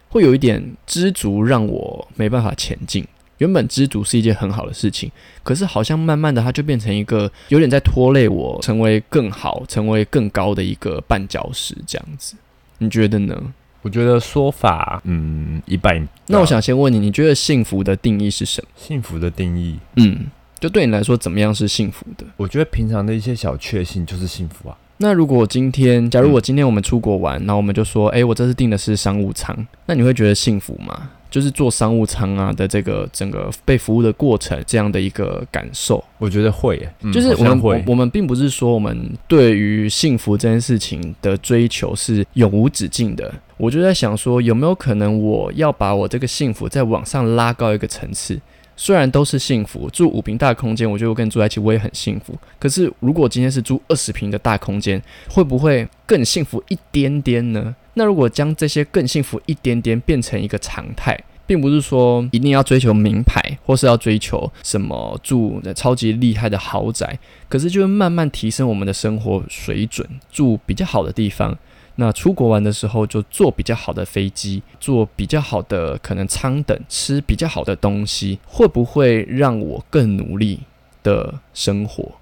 [0.08, 3.06] 会有一点知足，让我没办法前进。
[3.36, 5.08] 原本知足是一件很好的事情，
[5.44, 12.34] 可是好像慢慢的它就变成一个有点在拖累我，成为更好、成为更高的一个绊脚石这样子。
[12.78, 13.54] 你觉得呢？
[13.82, 16.06] 我觉得说法，嗯，一般。
[16.26, 18.68] 那我想先问你，你觉得幸福的定义是什么？
[18.76, 20.26] 幸福的定义，嗯，
[20.58, 22.24] 就对你来说，怎么样是幸福的？
[22.36, 24.76] 我觉得平常的一些小确幸就是幸福啊。
[25.00, 31.10] 那如果今天，假如我今天我们出国玩，那我们就说，哎，我这次订的是商务舱，那你会觉得幸福吗？
[31.30, 43.32] 就是坐商务舱啊的这个整个被服务的过程，这样的一个感受，我觉得会，就是我们我们并不是说我们对于幸福这件事情的追求是永无止境的。
[43.58, 48.40] 我就在想说，有没有可能我要把我这个幸福再往上拉高一个层次？
[48.76, 52.38] 虽然都是幸福，住五平大空间，我觉得我跟你住在一起我也很幸福。
[52.60, 57.74] 可是如果今天是住二十平的大空间，会不会更幸福一点点呢？
[57.94, 67.18] 那如果将这些更幸福一点点变成一个常态，并不是说一定要追求名牌，或是要追求什么住超级厉害的豪宅，
[67.48, 71.58] 可是就会慢慢提升我们的生活水准，住比较好的地方。
[72.00, 80.60] 那出国玩的时候，就坐比较好的飞机，坐比较好的可能舱等，吃比较好的东西，会不会让我更努力
[81.02, 82.12] 的生活？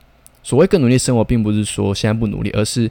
[0.43, 2.91] 所谓更努力生活，并不是说现在不努力，而是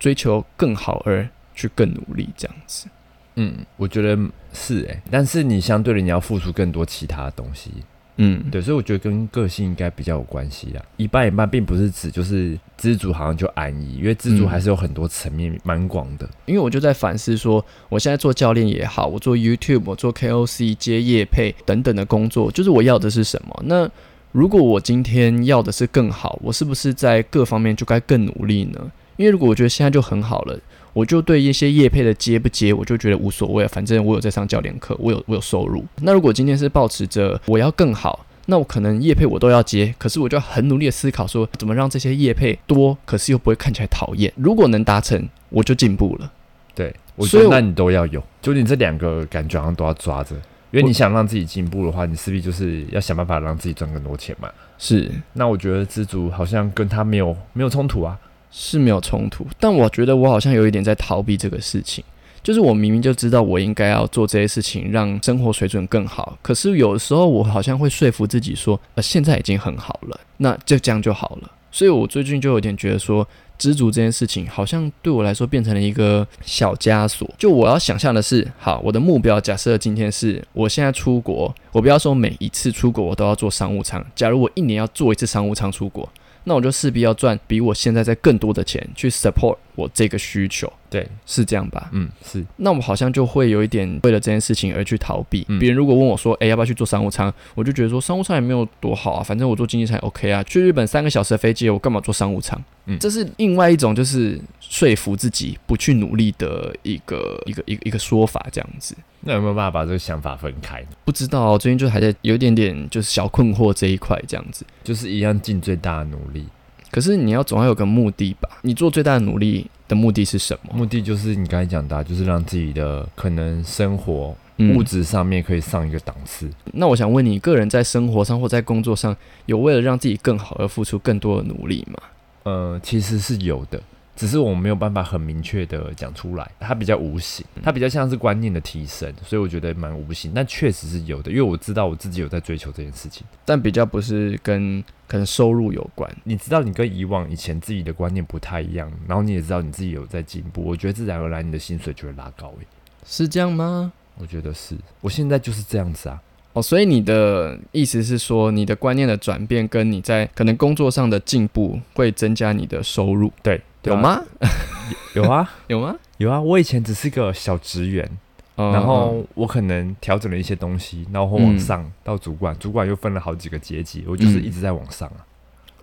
[0.00, 2.88] 追求更好而去更努力这样子。
[3.36, 4.18] 嗯，我觉得
[4.52, 7.70] 是诶，但是你相对的你要付出更多其他的东西。
[8.16, 10.80] 嗯，对，所以我觉得跟个性应该比较有关系啦。
[10.96, 16.28] 一半一半，并不是指就是知足好像就安逸，因为知足还是有很多层面，蛮广的。
[16.46, 23.62] 因为我就在反思说，我现在做教练也好，我做 YouTube，我做 KOC 接业配等等的工作，就是我要的是什么？
[23.64, 23.90] 那
[24.30, 28.92] 如果我今天要的是更好，我是不是在各方面就该更努力呢？
[29.16, 30.58] 因为如果我觉得现在就很好了。
[30.94, 35.84] 我就对一些业配的接不接，我就觉得无所谓，反正我有在上教练课，我有我有收入。
[36.00, 44.32] 那如果今天是保持着我要更好，那我可能业配我都要接，可是我就要很努力的思考说怎么让这些业配多，可是又不会看起来讨厌。
[44.36, 46.30] 如果能达成，我就进步了。
[46.74, 50.36] 对，我觉得那你都要有，就你这两个感觉好像都要抓着，
[50.70, 54.48] 因为你想让自己进步的话，你势必就是要想办法让自己赚更多钱嘛。
[54.78, 58.18] 是，那我觉得知足好像跟他没有没有冲突啊。
[58.56, 62.04] 是没有冲突，但我觉得我好像有一点在逃避这个事情。
[62.40, 71.50] 就是我明明就知道我应该要做这些事情，让生活水准更好，可是有的时候我好像会说服自己说，呃，现在已经很好了，那就这样就好了。
[71.72, 73.26] 所以我最近就有点觉得说，
[73.58, 77.28] 知足这件事情好像对我来说变成了一个小枷锁。
[77.38, 86.06] 就我要想象的是，好，我的目标假设今天是我现在出国，我不要说每一次出国我都要做商务舱，假如我一年要做一次商务舱出国。
[86.44, 91.88] 那我就势必要赚比我现在在更多的钱去 support 我这个需求，对，是这样吧？
[91.90, 92.44] 嗯，是。
[92.58, 95.44] 那我们好像就会有一点为了这件事情而去逃避。
[95.58, 100.40] 别人如果问我说：“诶，要不要去做商务舱？”我就觉得说商务舱也没有多好啊，反正我做经济舱 OK 啊。
[100.44, 102.62] 去日本三个小时的飞机，我干嘛做商务舱？
[102.86, 108.94] 嗯，这是另外一种就是说服自己不去努力的一个一个一个一个说法，这样子。
[109.22, 110.88] 那有没有办法把这个想法分开呢？
[111.04, 116.46] 不知道，最近就还在有一点点就是小困惑这一块，这样子，就是一样尽最大的努力。
[116.92, 118.48] 可是你要总要有个目的吧？
[118.62, 120.74] 你做最大的努力的目的是什么？
[120.74, 126.48] 目的就是你刚才讲的，就是让自己的可能生活物质上面可以上一个档次。
[126.72, 129.16] 那我想问你，个人在生活上或在工作上
[129.46, 131.98] 有为了让自己更好而付出更多的努力吗？
[132.44, 133.80] 呃，其实是有的。
[134.16, 146.10] 只是我们没有办法很明确的讲出来，它比较无形，它比较像是观念的提升，所以我觉得蛮无形，但确实是有的，因为我知道我自己有在追求这件事情，但比较不是跟可能收入有关。
[146.24, 152.66] 你知道你跟以往以前自己的观念不太一样，然后你也知道你自己有在进步，我觉得自然而然你的薪水就会拉高诶，
[153.04, 153.92] 是这样吗？
[154.16, 156.22] 我觉得是，我现在就是这样子啊。
[156.52, 163.60] 哦，所以你的意思是说，你的观念的转变跟你在可能工作上的进步会增加你的收入，对。
[163.84, 164.22] 有吗？
[165.14, 165.96] 有啊，有吗？
[166.18, 166.40] 有啊！
[166.40, 168.08] 我以前只是个小职员，
[168.56, 175.26] 然后我可能调整了一些东西，然后往上到主管，主管又分了好几个阶级，我就是一直在往上啊。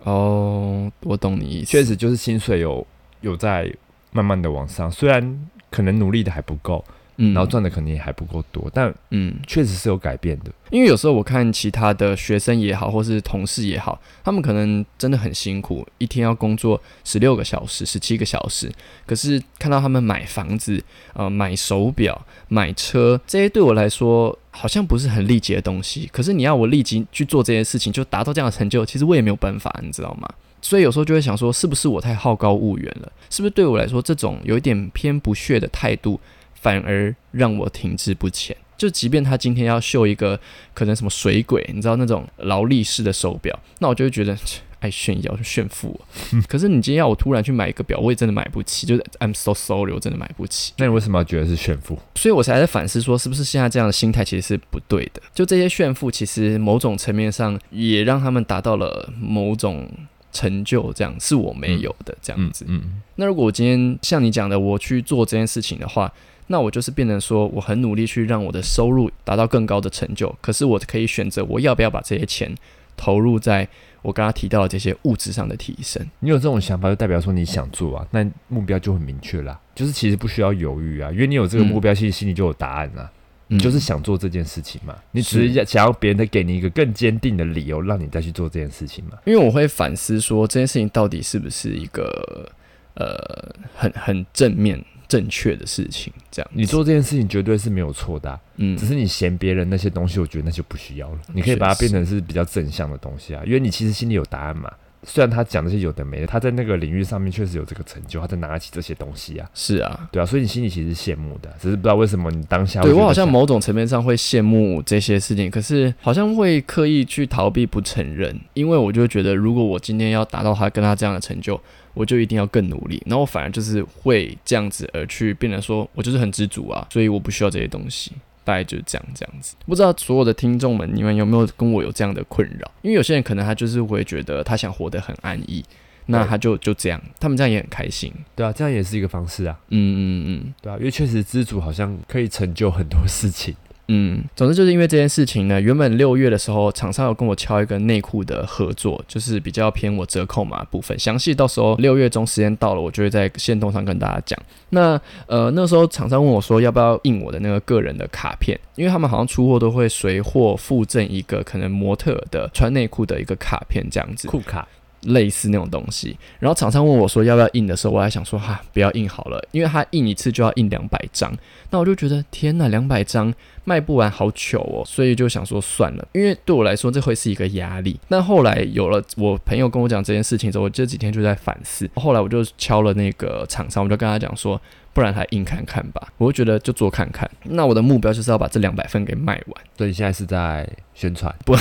[0.04, 2.86] 哦，我懂你意思，确实就是薪水有
[3.20, 3.72] 有在
[4.10, 6.84] 慢慢的往上，虽然可能努力的还不够。
[7.32, 10.50] 然后赚的肯定也还不够多，但嗯，确实是有改变的。
[10.70, 18.72] 因为有时候我看其他的学生也好，或是同事也好，他们可能真的很辛苦，一天要工作十六个小时、十七个小时。
[19.06, 20.82] 可是看到他们买房子、
[21.12, 26.08] 呃买手表、买车这些，对我来说好像不是很立即的东西。
[26.10, 30.28] 可是你要我立即去做这些事情，就达到这样的成就，其实我也没有办法，你知道吗？
[30.62, 33.12] 所以有时候就会想说，是不是我太好高骛远了？
[33.28, 36.18] 是不是对我来说，这种有一点偏不屑的态度？
[36.62, 38.56] 反而让我停滞不前。
[38.78, 40.38] 就即便他今天要秀一个
[40.74, 44.36] 可能什么水鬼，你知道那种劳力士的手表，那我就会觉得
[44.80, 46.00] 爱炫耀、炫富。
[46.48, 48.84] 可是你今天要我突然去买一个表，我也真的买不起。
[48.84, 50.72] 就是 I'm so sorry，我真的买不起。
[50.78, 51.96] 那你为什么要觉得是炫富？
[52.16, 55.22] 所以我才在反思说，是不是现在这样的心态其实是不对的？
[55.32, 59.88] 就这些炫富，其实某种层面上也让他们达到了某种
[60.32, 62.64] 成就，这样是我没有的这样子。
[62.66, 66.12] 嗯，那如果我今天像你讲的，我去做这件事情的话。
[66.48, 72.54] 那我就是变成说，我很努力去让我的收入达到更高的成就，可是我可以选择我要不要把这些钱
[72.96, 73.66] 投入在
[74.02, 76.04] 我刚刚提到的这些物质上的提升。
[76.18, 79.58] 你有这种想法，就代表说你想做啊，那目标就很明确啦。
[79.74, 83.10] 就是其实不需要犹豫啊，因为你有这个目标，其实心里就有答案啦。
[83.48, 89.18] 你就是想做这件事情嘛，你只是想要别人再给你一个更坚定的理由，让你再去做这件事情嘛。
[89.24, 92.50] 因为我会反思说，这件事情到底是不是一个
[92.94, 94.82] 呃很很正面。
[95.12, 96.10] 正确的事情。
[96.30, 101.18] 这样，你做这件事情绝对是没有错的，嗯只是你嫌别人那些东西，我觉得那就不需要了。
[101.34, 104.72] 你可以把它变成是比较正向的东西啊，因为你其实心里有答案嘛。
[105.04, 121.60] 虽然他讲那些有的没的，他在那个领域上面确实有这个成就，他在拿得起这些东西啊，是啊，对啊，所以你心里其实是羡慕的，只是不知道为什么你当下对我好像某种层面上会羡慕这些事情，可是好像会刻意去逃避不承认，因为我就觉得，如果我今天要达到他跟他这样的成就，
[121.94, 128.12] 我就一定要更努力，然后我反而就是会这样子而去变得说，我就是很知足啊，所以我不需要这些东西。
[128.44, 129.54] 大概就是这样，这样子。
[129.66, 132.70] 不知道所有的听众们，你们有没有跟我有这样的困扰？
[132.82, 135.64] 因为有些人可能他就是会觉得他想活得很安逸，
[136.06, 138.12] 那他就就这样，他们这样也很开心。
[138.34, 140.54] 对啊，这样也是一个方式啊，嗯嗯嗯。
[140.60, 143.54] 对啊，因为确实知足好像可以成就很多事情。
[143.94, 150.98] 嗯，总之就是因为这件事情呢，原本六月的时候，厂商有跟我敲一个内裤的合作，就是比较偏我折扣码部分。
[150.98, 154.38] 详细到时候六月中时间到了，我就会在线动上跟大家讲。
[154.70, 164.26] 那呃那时候厂商问我说要不要印我的那个个人的卡片，因为他们好像出货都会随货附赠一个可能模特的穿内裤的一个卡片这样子。
[164.26, 164.66] 裤卡，
[165.02, 166.16] 类似那种东西。
[166.38, 171.32] 然后厂商问我说要不要印的时候，我还想说哈，不要印好了，因为他印一次就要印两百张。
[171.70, 173.32] 那我就觉得天呐，两百张
[173.64, 177.98] 卖不完，好糗哦，所以就想说算了，因为对我来说这会是一个压力。
[178.08, 181.88] 但后来有了我朋友跟我讲这件事情之后，我这几天就在反思。
[181.94, 184.60] 后来我就敲了那个厂商，我就跟他讲说。
[184.94, 187.26] 不然还印看看吧，我就觉得就做看看。
[187.44, 191.56] 那我的目标就是要把这两百份给卖完，所以现在是在宣传，不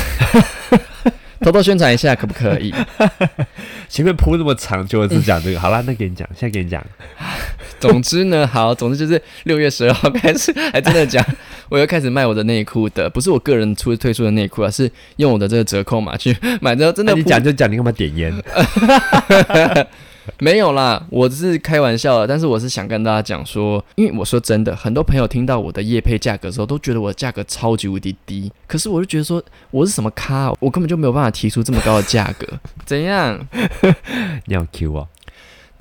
[1.42, 2.74] 偷偷宣传一下可不可以？
[3.90, 5.60] 前面铺那么长，就只讲这个。
[5.62, 6.84] 好啦，那给你讲，现在给你讲。
[7.80, 11.26] 总之呢，好，总之就是六月十二号开始，还真的讲，
[11.68, 18.32] 我又开始卖我的内裤的，不是我个人出推出的内裤啊，是用我的这个折扣码去买的，真的那你讲就讲，你干嘛点烟？
[20.40, 32.48] 没有啦，我只是开玩笑的，但是我是想跟大家讲说，因为我说真的，很多朋友听到我的夜配价格的时候，都觉得我的价格超级无敌低，可是我就觉得说我是什么咖啊，我根本就没有办法提出这么高的价格，
[32.86, 33.40] 怎样？
[34.46, 35.08] 你好 Q 啊。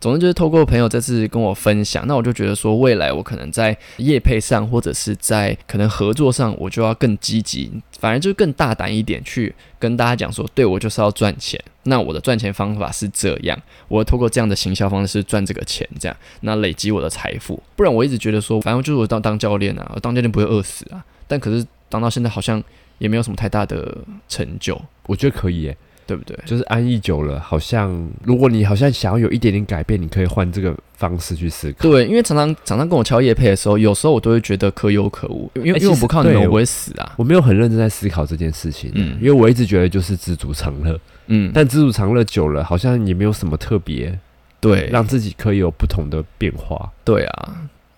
[0.01, 11.63] 总之就是透过朋友这次跟我分享，那我就觉得说，未来我可能在业配上，或者是在可能合作上，我就要更积极，反而就是更大胆一点，去跟大家讲说，对我就是要赚钱。
[11.83, 13.59] 那我的赚钱方法是这样，
[13.89, 17.63] 我透过这样的行销方式赚这个钱，这样那累积我的财富。
[17.77, 21.05] 不然我一直觉得说，反正就是我当当教练啊，我当教练不会饿死啊。
[21.29, 22.63] 但可是当到现在好像
[22.99, 25.77] 也没有什么太大的成就，我觉得可以耶，
[26.11, 26.37] 对不对？
[26.45, 31.89] 就是安逸久了，好像如果你好像想要有一点点改变，你可以换这个方式去思考。
[31.89, 37.15] 对，因为常常常常跟我敲夜配的时候，有时候我都会觉得可有可无，因为、欸因为我不靠你我不会死啊。
[37.17, 44.19] 我没有很认真在思考这件事情，嗯嗯，因为我一直觉得就是知足常乐，嗯，但知足常乐久了，好像也没有什么特别
[44.61, 46.91] 对，让自己可以有不同的变化。
[47.05, 47.55] 对啊，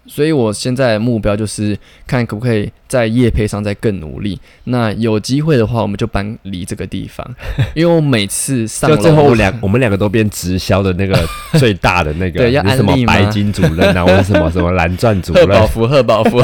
[0.06, 4.38] 所以我现在的目标就是看可不可以在业配上再更努力。
[4.64, 7.26] 那有机会的话，我们就搬离这个地方，
[7.74, 11.18] 因为我每次上楼就最后我两 我们两个都变直销的那个
[11.58, 16.40] 最大的那个，对要什么白金主任啊， 或者什么什么蓝钻主贺宝任，福，贺宝福。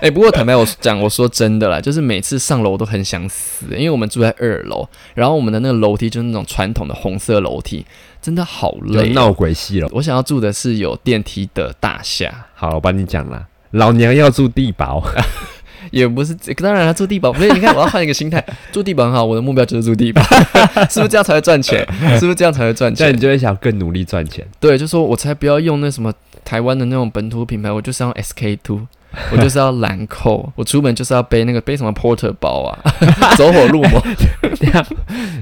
[0.00, 7.84] 哎、不过坦白我讲，我说真的啦，就是每次上楼我都很想死，因为我们住在二楼，然后我们的那个楼梯就是那种传统的红色楼梯，
[8.24, 9.88] 真的好累、就闹鬼戏了。
[9.92, 15.04] 我想要住的是有电梯的大厦，好，我帮你讲啦，老娘要住地堡，
[15.92, 17.52] 也不是，当然了，住地堡不是？
[17.52, 20.22] 你看，我要换一个心态， 住地堡很好，我的目标就是住地堡，
[20.88, 21.86] 是不是这样才会赚钱？
[22.18, 23.20] 是不是这样才会赚钱那你？
[23.20, 24.42] 就会想更努力赚钱。
[24.58, 26.10] 对，就说我才不要用那什么
[26.46, 28.86] 台湾的那种本土品牌，我就是要 SK two。
[29.32, 32.78] 我就是要兰蔻，我出门就是要背那个背什么 Porter 包啊，
[33.36, 34.02] 走火入魔。
[34.54, 34.86] 这样，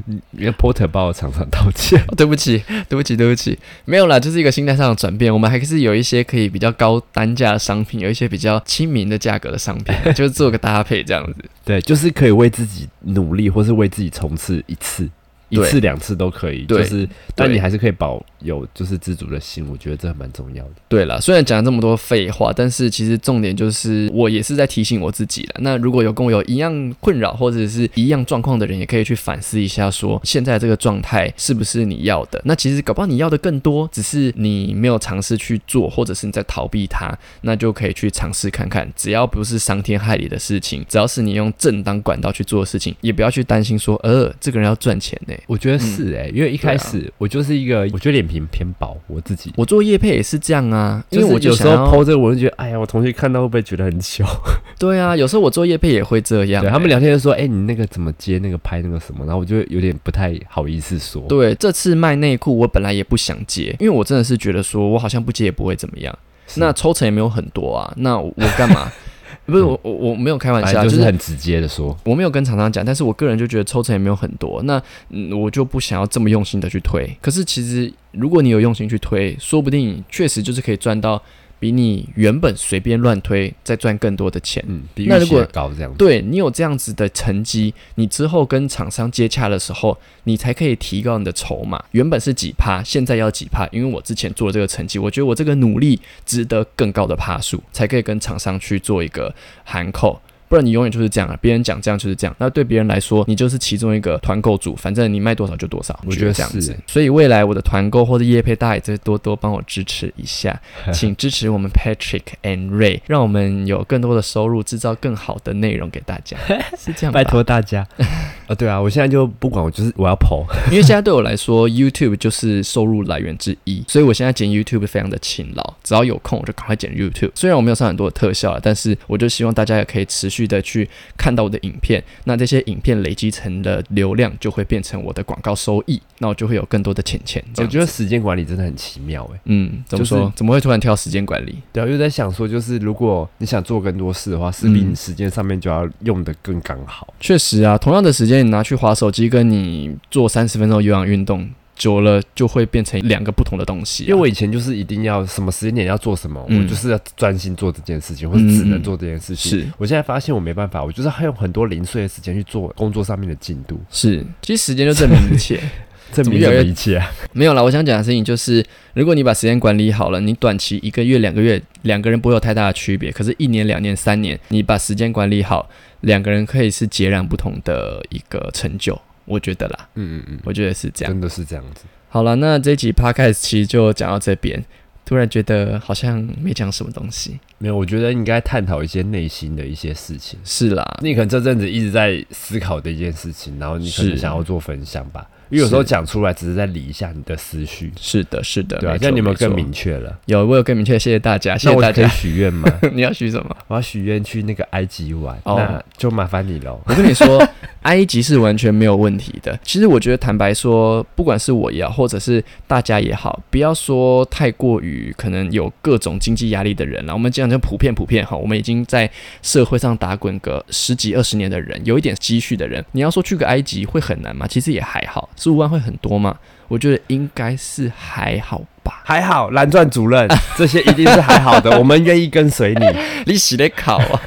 [0.06, 2.00] 你你的 porter 包我常常道歉。
[2.08, 5.32] 哦对不起，对不起，对不起，没有啦，就是一个心态上的转变。
[5.32, 11.44] 我们还是有一些可以比较高单价的商品，有一些比较亲民的价格的商品，就是做个搭配这样子。
[11.64, 15.08] 对，就是可以为自己努力，或是为自己冲刺一次、
[15.52, 16.62] 一次、两次都可以。
[16.62, 20.70] 对就是，但你还是可以保有就是知足的心，我觉得这还蛮重要的。
[20.88, 25.56] 对了，虽然讲了这么多废话，但是其实重点就是我也是在提醒我自己了。
[25.60, 32.40] 那如果有跟我有一样困扰或者是一样状况的人，也可以去反思一下说现在这个状态是不是你要的？
[32.44, 38.90] 那其实搞不好你要的更多，只是你没有尝试去做，或者是你在逃避它，那就可以去尝试看看。
[38.96, 49.52] 只要不是伤天害理的事情，只要是你用正当管道去做的事情，也不要去担心说，呃，这个人要赚钱呢、我觉得是哎、因为一开始我就是一个，我觉得脸皮偏薄，我自己。
[49.56, 54.24] 我做叶配也是这样啊，因为我有时候就想要 PO 这个，我就觉得，哎呀，我同学看到会不会觉得很糗？
[54.78, 61.22] 对啊，有时候我做叶配也会这样、对他们欸聊天就说，哎、你那个怎么接那个拍那个什么，然后我就有点不太好意思说。
[61.28, 66.16] 对，这次卖内裤我本来也不想接，因为我真的是觉得说我好像不接也不会怎么样。
[66.56, 68.90] 那抽成也没有很多啊，那我干嘛？
[69.46, 74.80] 不是我我我没有开玩笑，就是很直接的说，我没有跟厂商讲，但是我个人就觉得抽成也没有很多，那
[75.10, 77.10] 嗯我就不想要这么用心的去推。
[77.20, 81.22] 可是其实如果你有用心去推，说不定确实就是可以赚到。
[81.62, 85.94] 比你原本随便乱推再赚更多的钱，嗯，比预期高这样。
[85.96, 91.80] 对你有这样子的成绩，你之后跟厂商接洽的时候，你才可以提高你的筹码。
[91.92, 99.32] 原本是几趴，现在要几趴，因为我之前做了这个成绩，我觉得我这个努力值得更高的趴数，才可以跟厂商去做一个
[99.62, 100.20] 函扣。
[100.52, 101.38] 不然你永远就是这样啊！
[101.40, 105.98] 别人讲这样就是这样，那对别人来说，你就是其中一个团购主，反正你卖多少就多少。
[106.04, 110.60] 我觉得这样子，所以未来我的团购或者业配，大家也再多多帮我支持一下，
[110.92, 116.36] 请支持我们 Patrick and Ray，让我们有更多的收入，制造更好的内容给大家。
[116.76, 117.88] 是这样，拜托大家。
[118.52, 127.30] 啊，对啊，我现在就不管，我就是我要跑， 因为现在对我来说，YouTube 就是收入来源之一，所以我现在剪 YouTube 非常的勤劳，只要有空我就赶快剪 YouTube。
[127.34, 130.42] 虽然我没有上很多的特效，但是我就希望大家也可以持续。
[130.52, 130.86] 的去
[131.16, 137.42] 看到我的影片，那这些影片累积成的流量就会变成我的广告收益，那我就会有更多的钱钱。
[137.56, 140.30] 我觉得时间管理真的很奇妙哎，嗯，怎么说？
[140.36, 141.56] 怎么会突然跳时间管理？
[141.72, 147.14] 对啊，又在想说，就是如果你想做更多事的话，势必你时间上面就要用的更刚好。
[147.18, 151.48] 确实啊，同样的时间你拿去划手机，跟你做三十分钟有氧运动。
[151.74, 154.04] 久了就会变成两个不同的东西。
[154.04, 159.50] 因为我以前就是一定要什么时间点要做什么，我就是要专心做这件事情，或者只能做这件事情。
[159.50, 163.80] 是我现在发现我没办法，我就是还有很多零碎的时间去做工作上面的进度。
[163.90, 165.58] 是，其实时间就证明一切，
[166.12, 167.02] 证明了一切。
[167.32, 173.10] 没有了，我想讲的事情就是，如果你把时间管理好了，你短期一个月、两个月，两个人不会有太大的区别。
[173.10, 175.68] 可是，一年、两年、三年，你把时间管理好，
[176.02, 179.00] 两个人可以是截然不同的一个成就。
[179.24, 181.84] 我觉得啦，嗯嗯嗯，我觉得是这样，真的是这样子。
[182.08, 184.62] 好了，那这集 podcast 其实就讲到这边。
[185.04, 187.38] 突然觉得好像没讲什么东西。
[187.58, 190.38] 没有，我觉得应该探讨一些内心的一些事情。
[190.44, 195.28] 是啦，你可能这阵子一直在思考的一件事情，然后你可能想要做分享吧。
[195.52, 197.92] 因为有时候讲出来只是在理一下你的思绪。
[198.00, 198.92] 是的，是的，对啊。
[198.94, 200.18] 现在你有没有更明确了？
[200.24, 200.98] 有，我有更明确。
[200.98, 202.08] 谢谢大家，谢谢大家。
[202.08, 202.68] 许愿吗？
[202.92, 203.56] 你要许什么？
[203.68, 205.38] 我要许愿去那个埃及玩。
[205.44, 206.80] 那就麻烦你喽。
[206.86, 207.46] 我跟你说，
[207.82, 209.58] 埃及是完全没有问题的。
[209.62, 217.12] 其实我觉得，坦白说，不管是我也好，或者是大家也好，不要说太过于可能有各种经济压力的人了。
[217.12, 219.10] 我们讲就普遍普遍哈，我们已经在
[219.42, 224.46] 社会上打滚个十几二十年的人，有一点积蓄的人，你要说去个埃及会很难吗？
[224.46, 226.18] 其实也还好，十五万会很多。
[226.18, 226.36] 吗？
[226.68, 229.50] 我觉得应该是还好吧，还好。
[229.50, 232.86] 蓝钻主任，这些一定是还好的， 我们愿意跟随你。
[233.26, 234.22] 你洗得考啊？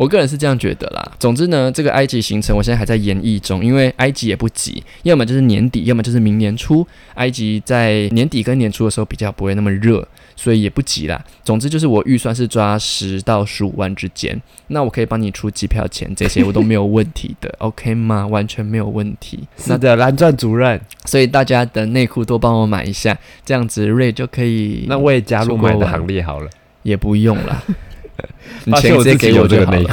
[0.00, 1.12] 我个人是这样觉得啦。
[1.18, 6.86] 总之呢，这个埃及行程我现在还在演绎中，因为埃及也不急，要么就是年底，要么就是明年初。
[7.16, 10.08] 埃及在年底跟年初的时候比较不会那么热。
[10.36, 11.22] 所以也不急啦。
[11.44, 18.26] 总之就是我预算是抓十到十五万之间，那我可以帮你出机票钱，这些我都没有问题的， OK 吗？
[18.26, 19.40] 完全没有问题。
[19.58, 20.80] 是的，蓝钻主任。
[21.04, 24.86] 所以大家的内裤都帮我买一下，这样子瑞就可以。
[24.88, 26.48] 那我也加入买的行列好了。
[26.84, 27.62] 也不用了，
[28.64, 29.90] 你钱直接给我就好了。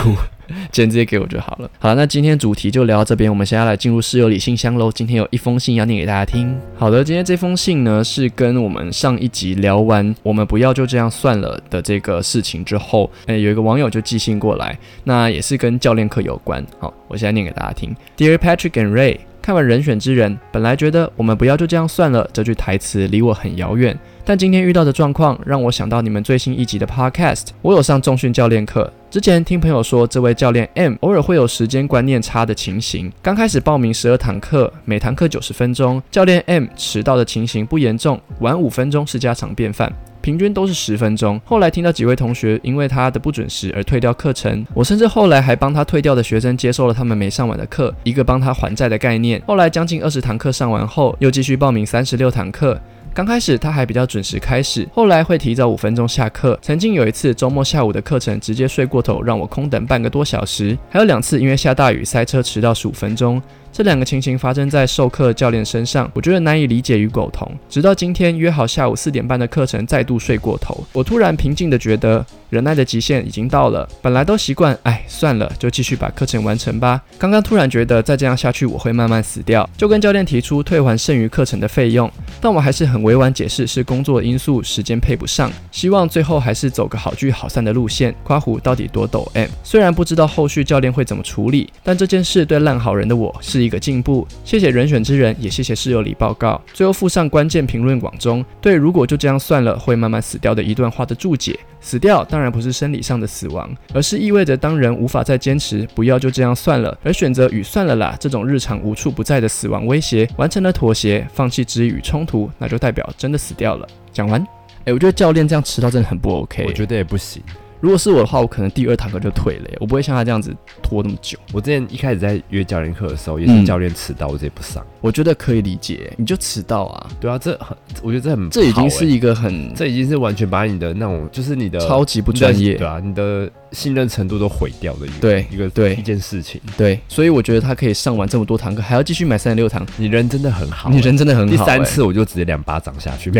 [0.71, 1.69] 钱直接给我就好了。
[1.78, 4.89] 好，那今天主题就聊到这边，我们现在来进入室友里信箱喽。
[4.89, 6.57] 今天有一封信要念给大家听。
[6.78, 16.65] 好的，今天这封信呢是跟我们上一集聊完我们不要就这样算了的这个事情之后，诶，有一个网友就寄信过来，那也是跟教练课有关。
[16.80, 17.93] 好，我现在念给大家听。
[18.15, 23.97] Dear Patrick and Ray，看完《人选之人》，本来觉得我们不要就这样算了这句台词离我很遥远。
[24.28, 27.45] 但今天遇到的状况让我想到你们最新一集的 Podcast。
[27.61, 33.09] 我有上重训教练课，之前听朋友说，这位教练 M 偶尔会有时间观念差的情形。
[33.21, 41.39] 刚开始报名十二堂课，每堂课九十分钟，教练 M 迟到的情形不严重，晚五分钟是家常便饭，平均都是十分钟。
[41.45, 49.41] 后来听到几位同学因为他的不准时而退掉课程，我甚至后来还帮他退掉的学生接受了他们没上完的课，一个帮他还债的概念。
[49.47, 52.78] 后来将近二十堂课上完后，又继续报名三十六堂课。
[53.14, 56.58] 刚开始他还比较准时开始，后来会提早五分钟下课。
[56.62, 60.78] 曾经有一次周末下午的课程直接睡过头，让我空等半个多小时。
[60.89, 63.41] 还有两次因为下大雨塞车迟到十五分钟。
[63.72, 67.51] 这两个情形发生在授课教练身上，我觉得难以理解与苟同。
[67.70, 73.87] 直到今天约好下午四点半的课程，再度睡过头，我突然平静的觉得忍耐的极限已经到了。
[74.01, 77.01] 本来都习惯，哎，算了，就继续把课程完成吧。
[77.17, 82.11] 刚刚突然觉得再这样下去我会慢慢死掉，就跟教练提出退还剩余课程的费用。
[82.39, 88.13] 但我还是很委婉解释是工作因素，时间配不上，希望最后还是走个好聚好散的路线。
[88.23, 89.49] 夸虎到底多抖 M？
[89.63, 94.27] 虽然不知道后续教练会怎么处理，但这件事对烂好人的我是一个进步。
[94.43, 96.61] 谢谢人选之人，也谢谢室友里报告。
[96.73, 101.57] 最后附上关键评论网中对如果就这样算了会慢慢死掉的一段话的注解。
[101.88, 113.88] 死掉当然不是生理上的死亡，而是意味着当人无法再坚持，不要就这样算了，而选择与算了啦这种日常无处不在的死亡威胁完成了妥协，放弃之与冲突，那就代表真的死掉了。
[114.11, 114.45] 讲完，
[114.83, 117.41] 哎，我觉得教练这样迟到真的很不 OK，我觉得也不行。
[117.80, 121.38] 如果是我的话，我可能第二堂课就退了，我不会像他这样子拖那么久。
[121.53, 124.86] 我之前一开始在约教练课的时候，也是教练迟到，我直接不上。
[125.01, 127.09] 我觉得可以理解，你就迟到啊？
[127.19, 136.59] 对啊，这很，我觉得这很，这已经是一个很，这已经是完全把你的那种，就是你的超级不专业，对啊，你的信任程度都毁掉的一个，对一个对一件事情。
[136.75, 141.55] 对，所以我觉得他可以上完这么多堂课，还要继续买三十六堂，你人真的很好，你人真的很好。
[141.55, 143.32] 第三次我就直接两巴掌下去。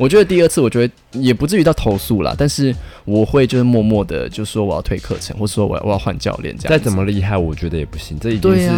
[0.00, 2.74] 我觉得第二次，我觉得也不至于到投诉啦，但是
[3.04, 6.70] 我会就是默默的就说我要退课程，或者说我要我要换教练这样。
[6.70, 8.70] 再怎么厉害，我觉得也不行，这已经是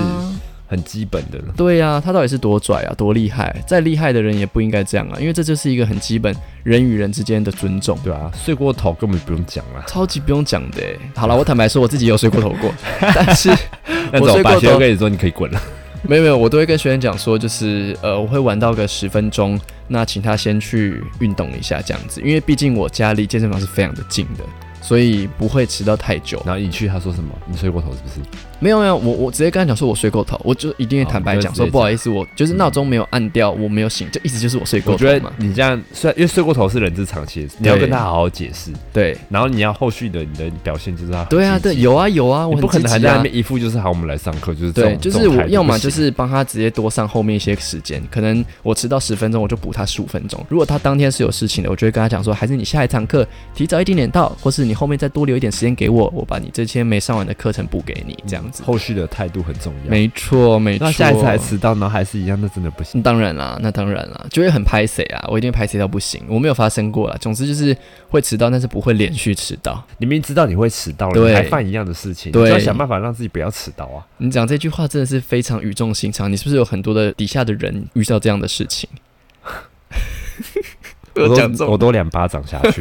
[0.67, 1.55] 很基本的了。
[1.57, 3.55] 对呀，他到底是多拽啊，多厉害？
[3.69, 10.83] 再厉害的人也不应该这样啊，因为这就是一个很基本人与人之间的尊重，对啊，睡过头根本不用讲了，超级不用讲的。
[11.15, 12.69] 好了，我坦白说，我自己有睡过头过，
[12.99, 13.49] 但是
[14.15, 15.63] 我睡过头，跟你说你可以滚了。
[16.09, 24.45] 没有没有，我都会跟学员讲说，就是呃，我会玩到个十分钟，那请他先去运动一下这样子，因为毕竟我家离健身房是非常的近的。
[24.83, 26.43] 所以不会迟到太久。
[26.45, 27.31] 然后你去，他说什么？
[27.47, 28.17] 你睡过头是不是？
[28.59, 34.93] 没有没有，我我直接跟他讲说，我睡过头，我就一定会坦白讲说，不好意思，我就是闹钟没有按掉，我没有醒，就一直就是我睡过头。
[34.93, 38.71] 我觉得你这样，虽然因为睡过头是人之常情，你要跟他好好解释。
[38.93, 41.25] 对，然后你要后续的你的表现就是他。
[41.25, 50.41] 对啊，对，有啊有啊，我不可能还在那边一副就是喊，我们来上课就是对，就是我要么就是帮他直接多上后面一些时间，可能我迟到十分钟，我就补他十五分钟。
[50.49, 53.27] 如果他当天是有事情的，我就会跟他讲说，还是你下一堂课
[53.57, 55.53] 提早一点点到，或是你后面再多留一点。
[55.53, 58.63] 时间给我，我把你这些没上完的课程补给你，这样子。
[58.63, 59.91] 后续的态度很重要。
[59.91, 60.87] 没错，没错。
[60.87, 63.03] 那下一次还迟到，然后还是一样，那真的不行。
[63.03, 66.23] 当然啦，那当然啦，就会很拍谁啊，我一定拍谁到不行。
[66.27, 67.77] 我没有发生过了，总之就是
[68.09, 69.87] 会迟到，但是不会连续迟到。
[69.99, 74.03] 你明知道你会迟到了，还犯一样的事情，你要想办法让自己不要迟到啊。
[74.17, 76.33] 你讲这句话真的是非常语重心长。
[76.33, 78.89] 你是不是有很多的底下的人遇到这样的事情？
[81.15, 82.81] 我都我都两巴掌下去。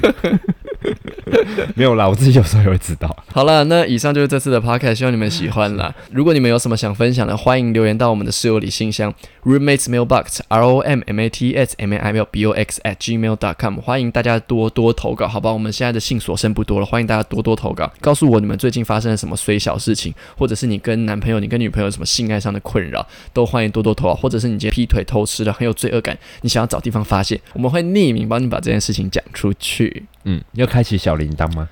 [1.75, 3.15] 没有啦，我自己有时候也会知道。
[3.32, 5.93] 好了，那以上就是这次的 podcast，希望你们喜欢啦。
[6.11, 9.13] 如果你们有什么想分享的，欢迎留言到我们的室友里信箱
[9.43, 12.51] roommates mailbox r o m m a t s m a i l b o
[12.53, 13.77] x at gmail dot com。
[13.79, 15.51] 欢迎大家多多投稿，好吧？
[15.51, 24.15] 我们现在的信所剩不多了，欢迎大家多多投稿，告诉我你们最近发生了什么虽小事情，或者是你跟男朋友、你跟女朋友什么性爱上的困扰，都欢迎多多投稿。
[24.15, 30.05] 或者是你今天劈腿偷吃了，很有罪恶感，你想要找地方发泄，我们会匿名帮你把这件事情讲出去。
[30.26, 31.67] 嗯，要开启小铃铛吗？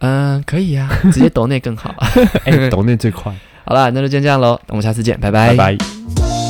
[0.00, 1.94] 嗯，可以呀， 直接抖内更好。
[2.44, 3.32] 哎，抖内最快。
[3.64, 5.54] 好了，那就先这样喽，我们下次见，拜拜。
[5.54, 6.41] 拜拜。